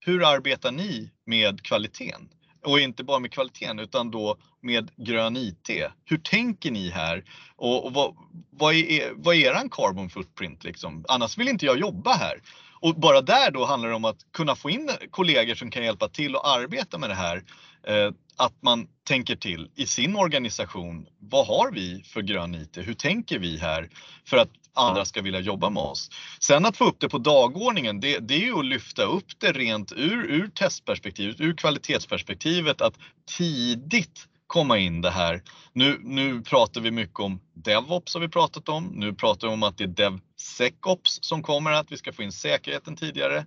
hur 0.00 0.24
arbetar 0.24 0.72
ni 0.72 1.10
med 1.26 1.62
kvaliteten? 1.62 2.28
Och 2.64 2.80
inte 2.80 3.04
bara 3.04 3.18
med 3.18 3.32
kvaliteten 3.32 3.78
utan 3.78 4.10
då 4.10 4.36
med 4.62 4.90
grön 4.96 5.36
IT. 5.36 5.70
Hur 6.04 6.18
tänker 6.18 6.70
ni 6.70 6.90
här? 6.90 7.24
Och, 7.56 7.86
och 7.86 7.92
vad, 7.92 8.16
vad, 8.50 8.74
är, 8.74 9.12
vad 9.14 9.34
är 9.34 9.40
eran 9.40 9.70
carbon 9.70 10.10
footprint 10.10 10.64
liksom? 10.64 11.04
Annars 11.08 11.38
vill 11.38 11.48
inte 11.48 11.66
jag 11.66 11.78
jobba 11.78 12.12
här. 12.14 12.42
Och 12.80 12.94
bara 12.94 13.20
där 13.20 13.50
då 13.50 13.64
handlar 13.64 13.88
det 13.88 13.94
om 13.94 14.04
att 14.04 14.26
kunna 14.32 14.56
få 14.56 14.70
in 14.70 14.90
kollegor 15.10 15.54
som 15.54 15.70
kan 15.70 15.84
hjälpa 15.84 16.08
till 16.08 16.36
och 16.36 16.48
arbeta 16.48 16.98
med 16.98 17.10
det 17.10 17.14
här. 17.14 17.44
Eh, 17.86 18.12
att 18.40 18.62
man 18.62 18.86
tänker 19.04 19.36
till 19.36 19.70
i 19.74 19.86
sin 19.86 20.16
organisation. 20.16 21.06
Vad 21.18 21.46
har 21.46 21.72
vi 21.72 22.02
för 22.04 22.22
grön 22.22 22.54
IT? 22.54 22.76
Hur 22.76 22.94
tänker 22.94 23.38
vi 23.38 23.58
här 23.58 23.90
för 24.26 24.36
att 24.36 24.48
andra 24.74 25.04
ska 25.04 25.22
vilja 25.22 25.40
jobba 25.40 25.70
med 25.70 25.82
oss? 25.82 26.10
Sen 26.40 26.66
att 26.66 26.76
få 26.76 26.84
upp 26.84 27.00
det 27.00 27.08
på 27.08 27.18
dagordningen, 27.18 28.00
det, 28.00 28.18
det 28.18 28.34
är 28.34 28.38
ju 28.38 28.58
att 28.58 28.64
lyfta 28.64 29.02
upp 29.02 29.26
det 29.38 29.52
rent 29.52 29.92
ur, 29.92 30.24
ur 30.24 30.48
testperspektivet, 30.48 31.40
ur 31.40 31.54
kvalitetsperspektivet, 31.56 32.80
att 32.80 32.94
tidigt 33.38 34.26
komma 34.46 34.78
in 34.78 35.00
det 35.00 35.10
här. 35.10 35.42
Nu, 35.72 36.00
nu 36.02 36.42
pratar 36.42 36.80
vi 36.80 36.90
mycket 36.90 37.20
om 37.20 37.40
DevOps 37.54 38.14
har 38.14 38.20
vi 38.20 38.28
pratat 38.28 38.68
om. 38.68 38.84
Nu 38.84 39.14
pratar 39.14 39.48
vi 39.48 39.54
om 39.54 39.62
att 39.62 39.78
det 39.78 39.84
är 39.84 39.88
DevSecOps 39.88 41.18
som 41.22 41.42
kommer, 41.42 41.72
att 41.72 41.92
vi 41.92 41.96
ska 41.96 42.12
få 42.12 42.22
in 42.22 42.32
säkerheten 42.32 42.96
tidigare. 42.96 43.46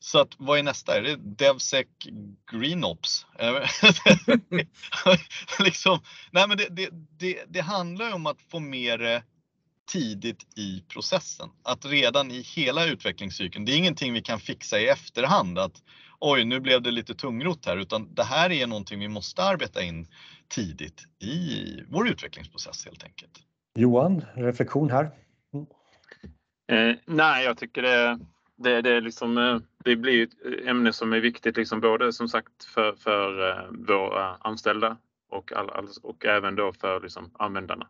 Så 0.00 0.20
att, 0.20 0.28
vad 0.38 0.58
är 0.58 0.62
nästa? 0.62 0.96
Är 0.96 1.02
det 1.02 1.16
DevSec 1.16 1.86
GreenOps? 2.50 3.26
liksom, 5.64 6.00
nej 6.30 6.48
men 6.48 6.56
det, 6.56 6.66
det, 6.70 6.88
det, 7.18 7.44
det 7.48 7.60
handlar 7.60 8.14
om 8.14 8.26
att 8.26 8.42
få 8.42 8.60
med 8.60 9.00
det 9.00 9.22
tidigt 9.88 10.58
i 10.58 10.84
processen. 10.88 11.48
Att 11.62 11.86
redan 11.86 12.30
i 12.30 12.40
hela 12.40 12.86
utvecklingscykeln, 12.86 13.64
det 13.64 13.72
är 13.72 13.76
ingenting 13.76 14.12
vi 14.12 14.22
kan 14.22 14.40
fixa 14.40 14.80
i 14.80 14.88
efterhand. 14.88 15.58
Att 15.58 15.82
oj, 16.18 16.44
nu 16.44 16.60
blev 16.60 16.82
det 16.82 16.90
lite 16.90 17.14
tungrot 17.14 17.66
här, 17.66 17.76
utan 17.76 18.14
det 18.14 18.24
här 18.24 18.52
är 18.52 18.66
någonting 18.66 19.00
vi 19.00 19.08
måste 19.08 19.42
arbeta 19.42 19.82
in 19.82 20.06
tidigt 20.48 21.06
i 21.18 21.82
vår 21.88 22.08
utvecklingsprocess 22.08 22.84
helt 22.84 23.04
enkelt. 23.04 23.40
Johan, 23.78 24.24
reflektion 24.34 24.90
här? 24.90 25.10
Mm. 25.54 25.66
Eh, 26.72 26.96
nej, 27.06 27.44
jag 27.44 27.58
tycker 27.58 27.82
det, 27.82 28.18
det, 28.56 28.82
det, 28.82 28.90
är 28.90 29.00
liksom, 29.00 29.38
eh, 29.38 29.58
det 29.88 29.96
blir 29.96 30.22
ett 30.22 30.62
eh, 30.62 30.70
ämne 30.70 30.92
som 30.92 31.12
är 31.12 31.20
viktigt 31.20 31.56
liksom 31.56 31.80
både 31.80 32.12
som 32.12 32.28
sagt 32.28 32.64
för, 32.64 32.92
för 32.92 33.50
eh, 33.50 33.70
våra 33.70 34.36
anställda 34.36 34.96
och, 35.28 35.52
all, 35.52 35.70
all, 35.70 35.88
och 36.02 36.26
även 36.26 36.54
då 36.54 36.72
för 36.72 37.00
liksom 37.00 37.30
användarna. 37.38 37.88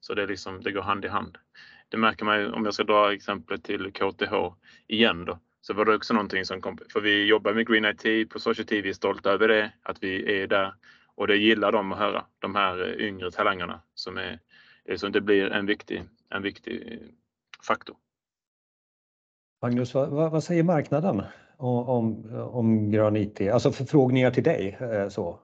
Så 0.00 0.14
det, 0.14 0.22
är 0.22 0.26
liksom, 0.26 0.60
det 0.62 0.72
går 0.72 0.82
hand 0.82 1.04
i 1.04 1.08
hand. 1.08 1.38
Det 1.88 1.96
märker 1.96 2.24
man 2.24 2.40
ju 2.40 2.52
om 2.52 2.64
jag 2.64 2.74
ska 2.74 2.84
dra 2.84 3.12
exemplet 3.12 3.64
till 3.64 3.92
KTH 3.92 4.34
igen 4.86 5.24
då 5.24 5.38
så 5.60 5.74
var 5.74 5.84
det 5.84 5.94
också 5.94 6.14
någonting 6.14 6.44
som 6.44 6.60
kom, 6.60 6.78
för 6.92 7.00
vi 7.00 7.24
jobbar 7.24 7.54
med 7.54 7.68
Green 7.68 7.84
IT 7.84 8.30
på 8.30 8.38
Society, 8.38 8.76
TV, 8.76 8.88
är 8.88 8.92
stolta 8.92 9.30
över 9.30 9.48
det, 9.48 9.72
att 9.82 10.02
vi 10.02 10.42
är 10.42 10.46
där 10.46 10.74
och 11.14 11.26
det 11.26 11.36
gillar 11.36 11.72
de 11.72 11.92
att 11.92 11.98
höra, 11.98 12.24
de 12.38 12.54
här 12.54 12.88
eh, 12.88 13.06
yngre 13.06 13.30
talangerna 13.30 13.82
som 13.94 14.16
är, 14.16 14.38
så 14.96 15.08
det 15.08 15.20
blir 15.20 15.50
en 15.50 15.66
viktig, 15.66 16.04
en 16.30 16.42
viktig 16.42 16.98
faktor. 17.66 17.96
Magnus, 19.62 19.94
vad, 19.94 20.30
vad 20.30 20.44
säger 20.44 20.62
marknaden 20.62 21.22
om, 21.56 21.88
om, 21.88 22.34
om 22.52 22.90
grön 22.90 23.16
IT? 23.16 23.40
Alltså 23.40 23.72
förfrågningar 23.72 24.30
till 24.30 24.44
dig 24.44 24.78
eh, 24.80 25.08
så? 25.08 25.40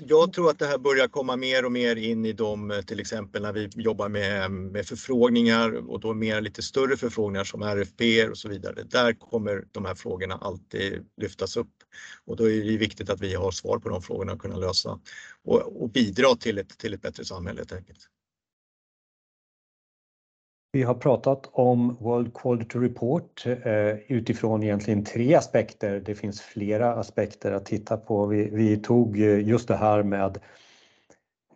Jag 0.00 0.32
tror 0.32 0.50
att 0.50 0.58
det 0.58 0.66
här 0.66 0.78
börjar 0.78 1.08
komma 1.08 1.36
mer 1.36 1.64
och 1.64 1.72
mer 1.72 1.96
in 1.96 2.26
i 2.26 2.32
de, 2.32 2.70
eh, 2.70 2.80
till 2.80 3.00
exempel 3.00 3.42
när 3.42 3.52
vi 3.52 3.68
jobbar 3.74 4.08
med, 4.08 4.50
med 4.50 4.86
förfrågningar 4.86 5.90
och 5.90 6.00
då 6.00 6.14
mer 6.14 6.40
lite 6.40 6.62
större 6.62 6.96
förfrågningar 6.96 7.44
som 7.44 7.62
RFP 7.62 8.28
och 8.28 8.38
så 8.38 8.48
vidare. 8.48 8.82
Där 8.82 9.12
kommer 9.12 9.64
de 9.72 9.84
här 9.84 9.94
frågorna 9.94 10.34
alltid 10.34 11.06
lyftas 11.16 11.56
upp 11.56 11.72
och 12.24 12.36
då 12.36 12.50
är 12.50 12.64
det 12.64 12.76
viktigt 12.76 13.10
att 13.10 13.20
vi 13.20 13.34
har 13.34 13.50
svar 13.50 13.78
på 13.78 13.88
de 13.88 14.02
frågorna 14.02 14.32
och 14.32 14.40
kunna 14.40 14.56
lösa 14.56 15.00
och, 15.44 15.82
och 15.82 15.90
bidra 15.90 16.36
till 16.36 16.58
ett, 16.58 16.78
till 16.78 16.94
ett 16.94 17.02
bättre 17.02 17.24
samhälle 17.24 17.60
helt 17.60 17.72
enkelt. 17.72 18.08
Vi 20.78 20.84
har 20.84 20.94
pratat 20.94 21.48
om 21.52 21.96
World 22.00 22.34
Quality 22.34 22.78
Report 22.78 23.46
eh, 23.46 23.96
utifrån 24.08 24.62
egentligen 24.62 25.04
tre 25.04 25.34
aspekter. 25.34 26.02
Det 26.06 26.14
finns 26.14 26.40
flera 26.40 26.94
aspekter 26.94 27.52
att 27.52 27.66
titta 27.66 27.96
på. 27.96 28.26
Vi 28.26 28.76
tog 28.76 29.20
eh, 29.20 29.48
just 29.48 29.68
det 29.68 29.76
här 29.76 30.02
med 30.02 30.38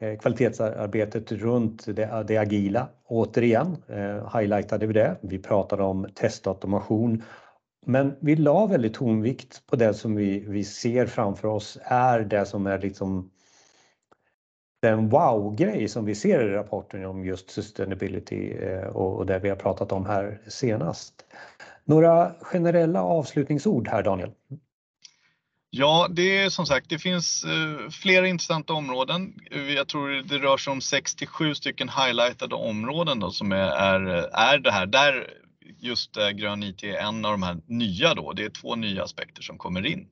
eh, 0.01 0.19
kvalitetsarbetet 0.19 1.33
runt 1.33 1.87
det 1.97 2.39
agila. 2.39 2.89
Återigen 3.09 3.77
highlightade 4.35 4.87
vi 4.87 4.93
det. 4.93 5.17
Vi 5.21 5.39
pratade 5.39 5.83
om 5.83 6.07
testautomation, 6.15 7.23
men 7.87 8.15
vi 8.21 8.37
la 8.37 8.67
väldigt 8.67 8.95
tonvikt 8.95 9.67
på 9.67 9.77
det 9.77 9.95
som 9.95 10.17
vi 10.17 10.65
ser 10.65 11.07
framför 11.07 11.49
oss 11.49 11.79
är 11.83 12.21
det 12.21 12.47
som 12.47 12.67
är 12.67 12.79
liksom 12.79 13.31
den 14.83 15.09
wow-grej 15.09 15.89
som 15.89 16.05
vi 16.05 16.15
ser 16.15 16.49
i 16.49 16.53
rapporten 16.53 17.07
om 17.07 17.25
just 17.25 17.51
sustainability 17.51 18.51
eh, 18.51 18.87
och 18.87 19.27
det 19.27 19.39
vi 19.39 19.49
har 19.49 19.57
pratat 19.57 19.93
om 19.93 20.07
här 20.07 20.41
senast. 20.49 21.15
Några 21.85 22.35
generella 22.41 23.03
avslutningsord 23.03 23.89
här, 23.89 24.03
Daniel? 24.03 24.31
Ja, 25.71 26.09
det 26.11 26.39
är 26.39 26.51
som 26.51 26.67
sagt, 26.67 26.89
det 26.89 26.99
finns 26.99 27.45
eh, 27.45 27.91
flera 27.91 28.29
intressanta 28.29 28.73
områden. 28.73 29.35
Jag 29.77 29.89
tror 29.89 30.23
det 30.29 30.39
rör 30.39 30.57
sig 30.57 30.71
om 30.71 30.81
67 30.81 31.55
stycken 31.55 31.89
highlightade 31.89 32.55
områden 32.55 33.21
då 33.21 33.31
som 33.31 33.53
är 33.53 34.59
det 34.59 34.73
här. 34.73 34.87
Där 34.87 35.31
just 35.79 36.17
eh, 36.17 36.31
grön 36.31 36.63
IT 36.63 36.83
är 36.83 36.97
en 36.97 37.25
av 37.25 37.33
de 37.33 37.43
här 37.43 37.57
nya 37.67 38.15
då. 38.15 38.33
Det 38.33 38.45
är 38.45 38.51
två 38.51 38.77
nya 38.77 39.05
aspekter 39.05 39.43
som 39.43 39.59
kommer 39.59 39.87
in. 39.87 40.07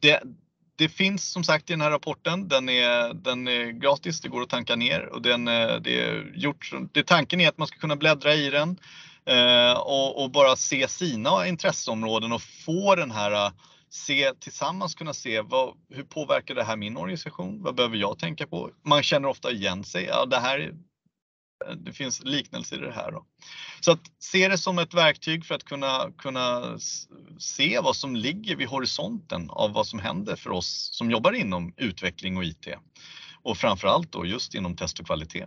Det 0.00 0.22
det 0.76 0.88
finns 0.88 1.32
som 1.32 1.44
sagt 1.44 1.70
i 1.70 1.72
den 1.72 1.80
här 1.80 1.90
rapporten. 1.90 2.48
Den 2.48 2.68
är 2.68 3.70
gratis, 3.70 4.20
det 4.20 4.28
går 4.28 4.42
att 4.42 4.48
tanka 4.48 4.76
ner 4.76 5.06
och 5.06 5.22
den 5.22 5.48
eh, 5.48 5.54
är 5.54 6.32
gjort. 6.34 6.70
Tanken 7.06 7.40
är 7.40 7.48
att 7.48 7.58
man 7.58 7.68
ska 7.68 7.78
kunna 7.78 7.96
bläddra 7.96 8.34
i 8.34 8.50
den 8.50 8.78
eh, 9.26 9.72
och 10.16 10.30
bara 10.30 10.56
se 10.56 10.88
sina 10.88 11.46
intresseområden 11.46 12.32
och 12.32 12.42
få 12.42 12.94
den 12.94 13.10
här 13.10 13.32
eh, 13.32 13.52
se 13.90 14.32
tillsammans 14.40 14.94
kunna 14.94 15.14
se 15.14 15.40
vad, 15.40 15.74
hur 15.90 16.02
påverkar 16.02 16.54
det 16.54 16.64
här 16.64 16.76
min 16.76 16.96
organisation? 16.96 17.62
Vad 17.62 17.74
behöver 17.74 17.96
jag 17.96 18.18
tänka 18.18 18.46
på? 18.46 18.70
Man 18.84 19.02
känner 19.02 19.28
ofta 19.28 19.50
igen 19.50 19.84
sig. 19.84 20.04
Ja, 20.04 20.26
det 20.26 20.38
här, 20.38 20.72
det 21.76 21.92
finns 21.92 22.24
liknelser 22.24 22.76
i 22.76 22.86
det 22.86 22.92
här 22.92 23.12
då. 23.12 23.24
Att 23.92 24.00
se 24.18 24.48
det 24.48 24.58
som 24.58 24.78
ett 24.78 24.94
verktyg 24.94 25.44
för 25.44 25.54
att 25.54 25.64
kunna 26.16 26.78
se 27.38 27.80
vad 27.80 27.96
som 27.96 28.16
ligger 28.16 28.56
vid 28.56 28.68
horisonten 28.68 29.50
av 29.50 29.72
vad 29.72 29.86
som 29.86 29.98
händer 29.98 30.36
för 30.36 30.50
oss 30.50 30.88
som 30.92 31.10
jobbar 31.10 31.32
inom 31.32 31.74
utveckling 31.76 32.36
och 32.36 32.44
IT. 32.44 32.68
Framför 33.56 33.88
allt 33.88 34.12
då 34.12 34.26
just 34.26 34.54
inom 34.54 34.76
test 34.76 35.00
och 35.00 35.06
kvalitet. 35.06 35.46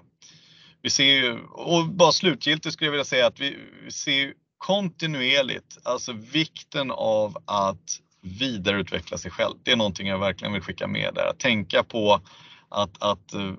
Vi 0.81 0.89
ser 0.89 1.03
ju, 1.03 1.39
och 1.39 1.85
bara 1.85 2.11
slutgiltigt 2.11 2.73
skulle 2.73 2.87
jag 2.87 2.91
vilja 2.91 3.05
säga 3.05 3.27
att 3.27 3.39
vi 3.39 3.57
ser 3.89 4.33
kontinuerligt, 4.57 5.77
alltså 5.83 6.13
vikten 6.13 6.91
av 6.91 7.37
att 7.45 7.99
vidareutveckla 8.21 9.17
sig 9.17 9.31
själv. 9.31 9.55
Det 9.63 9.71
är 9.71 9.75
någonting 9.75 10.07
jag 10.07 10.19
verkligen 10.19 10.53
vill 10.53 10.61
skicka 10.61 10.87
med 10.87 11.13
där. 11.13 11.29
Att 11.29 11.39
tänka 11.39 11.83
på 11.83 12.21
att 12.69 13.33
eh, 13.33 13.53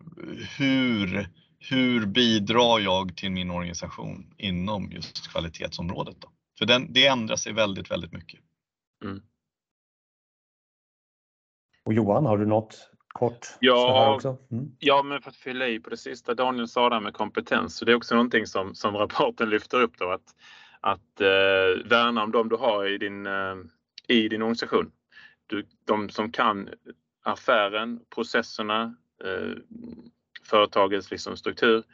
hur 0.56 1.28
bidrar 2.06 2.78
jag 2.78 3.16
till 3.16 3.30
min 3.30 3.50
organisation 3.50 4.34
inom 4.36 4.90
just 4.90 5.32
kvalitetsområdet 5.32 6.16
då? 6.20 6.28
För 6.58 6.66
det 6.88 7.06
ändrar 7.06 7.36
sig 7.36 7.52
väldigt 7.52 8.12
mycket. 8.12 8.40
Johan, 11.90 12.26
har 12.26 12.38
du 12.38 12.46
något 12.46 12.90
kort? 13.08 13.46
Ja, 13.60 14.18
för 14.20 15.28
att 15.28 15.36
fylla 15.36 15.68
i 15.68 15.80
på 15.80 15.90
det 15.90 15.96
sista 15.96 16.34
Daniel 16.34 16.68
sa 16.68 16.90
där 16.90 17.00
med 17.00 17.14
kompetens. 17.14 17.80
Det 17.80 17.92
är 17.92 17.96
också 17.96 18.14
någonting 18.14 18.46
som 18.46 18.96
rapporten 18.96 19.50
lyfter 19.50 19.82
upp 19.82 19.98
då 19.98 20.18
att 20.80 21.20
värna 21.84 22.22
om 22.22 22.32
de 22.32 22.48
du 22.48 22.56
har 22.56 22.86
i 24.08 24.28
din 24.28 24.42
organisation. 24.42 24.92
De 25.84 26.08
som 26.08 26.32
kan 26.32 26.68
affären, 27.22 28.00
processerna, 28.14 28.96
företagets 30.46 31.10
liksom 31.10 31.36
struktur, 31.36 31.84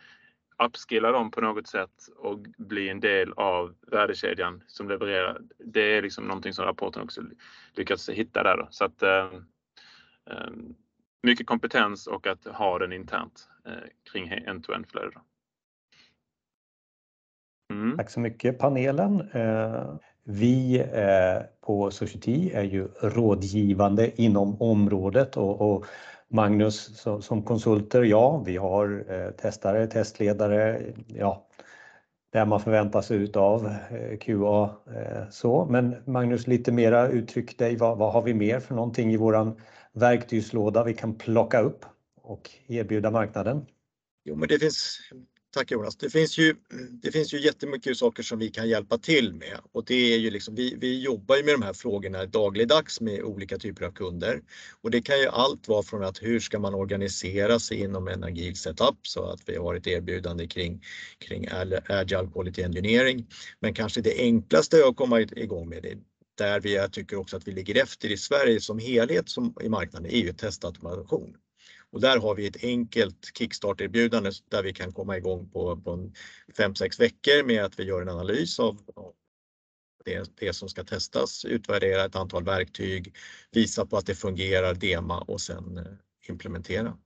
upskilla 0.65 1.13
dem 1.13 1.31
på 1.31 1.41
något 1.41 1.67
sätt 1.67 2.09
och 2.17 2.39
bli 2.59 2.89
en 2.89 3.01
del 3.01 3.33
av 3.33 3.75
värdekedjan 3.87 4.63
som 4.67 4.89
levererar. 4.89 5.41
Det 5.59 5.97
är 5.97 6.03
liksom 6.03 6.25
någonting 6.25 6.53
som 6.53 6.65
rapporten 6.65 7.03
också 7.03 7.23
lyckats 7.75 8.09
hitta 8.09 8.43
där 8.43 8.57
då. 8.57 9.07
Ehm, 9.07 9.45
ehm, 10.31 10.75
mycket 11.23 11.47
kompetens 11.47 12.07
och 12.07 12.27
att 12.27 12.45
ha 12.45 12.79
den 12.79 12.93
internt 12.93 13.49
eh, 13.67 13.73
kring 14.13 14.29
end-to-end-flöde 14.29 15.21
Mm. 17.73 17.97
Tack 17.97 18.11
så 18.11 18.21
mycket 18.21 18.59
panelen. 18.59 19.21
Eh, 19.33 19.95
vi 20.25 20.79
eh, 20.79 21.43
på 21.67 21.91
Society 21.91 22.51
är 22.51 22.63
ju 22.63 22.89
rådgivande 23.01 24.23
inom 24.23 24.63
området 24.63 25.37
och 25.37 25.87
Magnus 26.33 27.05
som 27.21 27.43
konsulter, 27.43 28.03
ja, 28.03 28.43
vi 28.47 28.57
har 28.57 29.05
eh, 29.09 29.31
testare, 29.31 29.87
testledare, 29.87 30.81
ja, 31.07 31.47
det 32.33 32.45
man 32.45 32.61
förväntar 32.61 33.03
sig 33.03 33.17
utav 33.17 33.67
eh, 33.67 34.19
QA 34.19 34.71
eh, 34.97 35.31
så. 35.31 35.67
men 35.71 35.97
Magnus, 36.05 36.47
lite 36.47 36.73
mera 36.73 37.09
uttryck 37.09 37.59
dig. 37.59 37.77
Vad 37.77 38.13
har 38.13 38.23
vi 38.23 38.35
mer 38.35 38.61
för 38.61 38.75
någonting 38.75 39.13
i 39.13 39.17
våran 39.17 39.61
verktygslåda 39.93 40.85
vi 40.85 40.95
kan 40.95 41.15
plocka 41.15 41.61
upp 41.61 41.85
och 42.23 42.51
erbjuda 42.67 43.11
marknaden? 43.11 43.67
Tack 45.55 45.71
Jonas. 45.71 45.97
Det 45.97 46.11
finns 46.11 46.39
ju 47.35 47.41
jättemycket 47.41 47.97
saker 47.97 48.23
som 48.23 48.39
vi 48.39 48.49
kan 48.49 48.69
hjälpa 48.69 48.99
till 48.99 49.35
med 49.35 49.59
och 49.73 49.85
det 49.85 50.15
är 50.15 50.19
ju 50.19 50.31
liksom 50.31 50.55
vi 50.55 50.75
Vi 50.81 51.03
jobbar 51.03 51.37
ju 51.37 51.45
med 51.45 51.55
de 51.55 51.63
här 51.63 51.73
frågorna 51.73 52.27
dagligdags 52.27 53.01
med 53.01 53.23
olika 53.23 53.59
typer 53.59 53.85
av 53.85 53.93
kunder. 53.93 54.43
och 54.81 54.91
Det 54.91 55.03
kan 55.03 55.21
ju 55.21 55.27
allt 55.27 55.69
vara 55.69 55.83
från 55.83 56.05
att 56.05 56.23
hur 56.23 56.41
ska 56.41 56.59
man 56.59 56.75
organisera 56.75 57.59
sig 57.61 57.81
inom 57.81 58.09
en 58.09 58.25
agil 58.25 58.57
setup 58.57 58.99
så 59.03 59.25
att 59.25 59.49
vi 59.49 59.57
har 59.57 59.75
ett 59.75 59.87
erbjudande 59.87 60.47
kring 60.47 60.81
agile 61.89 62.29
quality 62.33 62.63
engineering. 62.63 63.27
men 63.61 63.75
Kanske 63.75 64.01
det 64.01 64.19
enklaste 64.19 64.87
att 64.87 64.97
komma 64.97 65.21
igång 65.21 65.69
med 65.69 65.83
det, 65.83 65.99
där 66.39 66.67
jag 66.67 66.93
tycker 66.93 67.17
också 67.17 67.37
att 67.37 67.49
vi 67.49 67.53
ligger 67.53 67.83
efter 67.83 68.11
i 68.11 68.17
Sverige 68.17 68.61
som 68.61 68.79
helhet 68.79 69.29
som 69.29 69.55
i 69.61 69.69
marknaden, 69.69 70.11
är 70.11 70.19
ju 70.19 70.33
testautomation. 70.33 71.37
Där 72.01 72.19
har 72.19 72.35
vi 72.35 72.47
ett 72.47 72.65
enkelt 72.65 73.31
kickstart-erbjudande 73.39 74.31
där 74.49 74.63
vi 74.63 74.73
kan 74.73 74.93
komma 74.93 75.17
igång 75.17 75.51
på 75.51 75.77
5-6 76.57 76.99
veckor 76.99 77.45
med 77.45 77.65
att 77.65 77.79
vi 77.79 77.85
gör 77.85 78.03
en 78.03 78.09
analys 78.09 78.59
av 78.61 78.79
det 80.41 80.53
som 80.53 80.69
ska 80.69 80.85
testas, 80.85 81.45
utvärdera 81.45 82.05
ett 82.05 82.17
antal 82.17 82.45
verktyg, 82.45 83.17
visa 83.51 83.87
på 83.87 83.97
att 83.97 84.07
det 84.07 84.15
fungerar, 84.15 84.75
dema 84.75 85.21
och 85.21 85.41
sen 85.41 85.79
eh, 85.79 85.85
implementera 86.29 86.99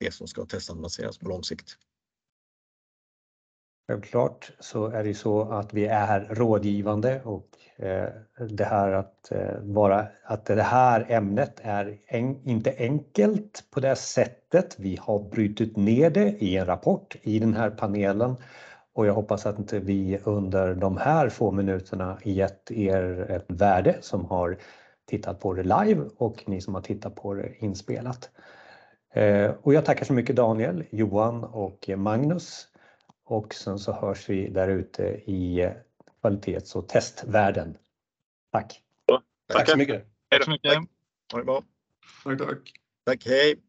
det 0.00 0.10
som 0.10 0.26
ska 0.26 0.46
testanalyseras 0.46 1.18
på 1.18 1.28
lång 1.28 1.44
sikt. 1.44 1.78
Självklart 3.88 4.52
så 4.60 4.86
är 4.86 5.04
det 5.04 5.14
så 5.14 5.42
att 5.42 5.74
vi 5.74 5.86
är 5.86 6.26
rådgivande 6.30 7.20
och 7.24 7.48
eh, 7.76 8.08
det 8.48 8.64
här 8.64 8.92
att 8.92 9.32
eh, 9.32 9.58
vara, 9.62 10.06
att 10.24 10.44
det 10.44 10.62
här 10.62 11.06
ämnet 11.08 11.60
är 11.62 11.98
inte 12.44 12.74
enkelt 12.78 13.64
på 13.70 13.80
det 13.80 13.96
sättet. 13.96 14.76
Vi 14.78 14.98
har 15.00 15.18
brutit 15.18 15.76
ner 15.76 16.10
det 16.10 16.28
i 16.28 16.56
en 16.56 16.66
rapport 16.66 17.16
i 17.22 17.38
den 17.38 17.54
här 17.54 17.70
panelen 17.70 18.36
och 18.92 19.06
jag 19.06 19.14
hoppas 19.14 19.46
att 19.46 19.72
vi 19.72 20.18
under 20.24 20.74
de 20.74 20.96
här 20.96 21.28
få 21.28 21.50
minuterna 21.50 22.18
gett 22.24 22.70
er 22.70 23.30
ett 23.30 23.44
värde 23.48 23.96
som 24.00 24.24
har 24.24 24.56
tittat 25.06 25.40
på 25.40 25.52
det 25.52 25.62
live 25.62 26.04
och 26.16 26.44
ni 26.46 26.60
som 26.60 26.74
har 26.74 26.82
tittat 26.82 27.14
på 27.14 27.34
det 27.34 27.52
inspelat. 27.58 28.30
Eh, 29.12 29.50
och 29.62 29.74
Jag 29.74 29.84
tackar 29.84 30.04
så 30.04 30.12
mycket 30.12 30.36
Daniel, 30.36 30.84
Johan 30.90 31.44
och 31.44 31.90
Magnus. 31.96 32.68
Sen 33.52 33.78
så 33.78 33.92
hörs 33.92 34.28
vi 34.28 34.48
där 34.48 34.68
ute 34.68 35.02
i 35.26 35.72
kvalitets- 36.22 36.76
och 36.76 36.88
testvärlden. 36.88 37.78
Tack. 38.52 38.82
Tack 39.52 39.70
så 39.70 39.76
mycket. 39.76 40.06
Tack 40.28 40.44
så 40.44 40.50
mycket. 40.50 40.74
Ha 41.32 41.38
det 41.38 41.44
bra. 41.44 41.62
Tack, 42.24 42.38
tack. 42.38 42.72
Tack, 43.04 43.26
hej. 43.26 43.62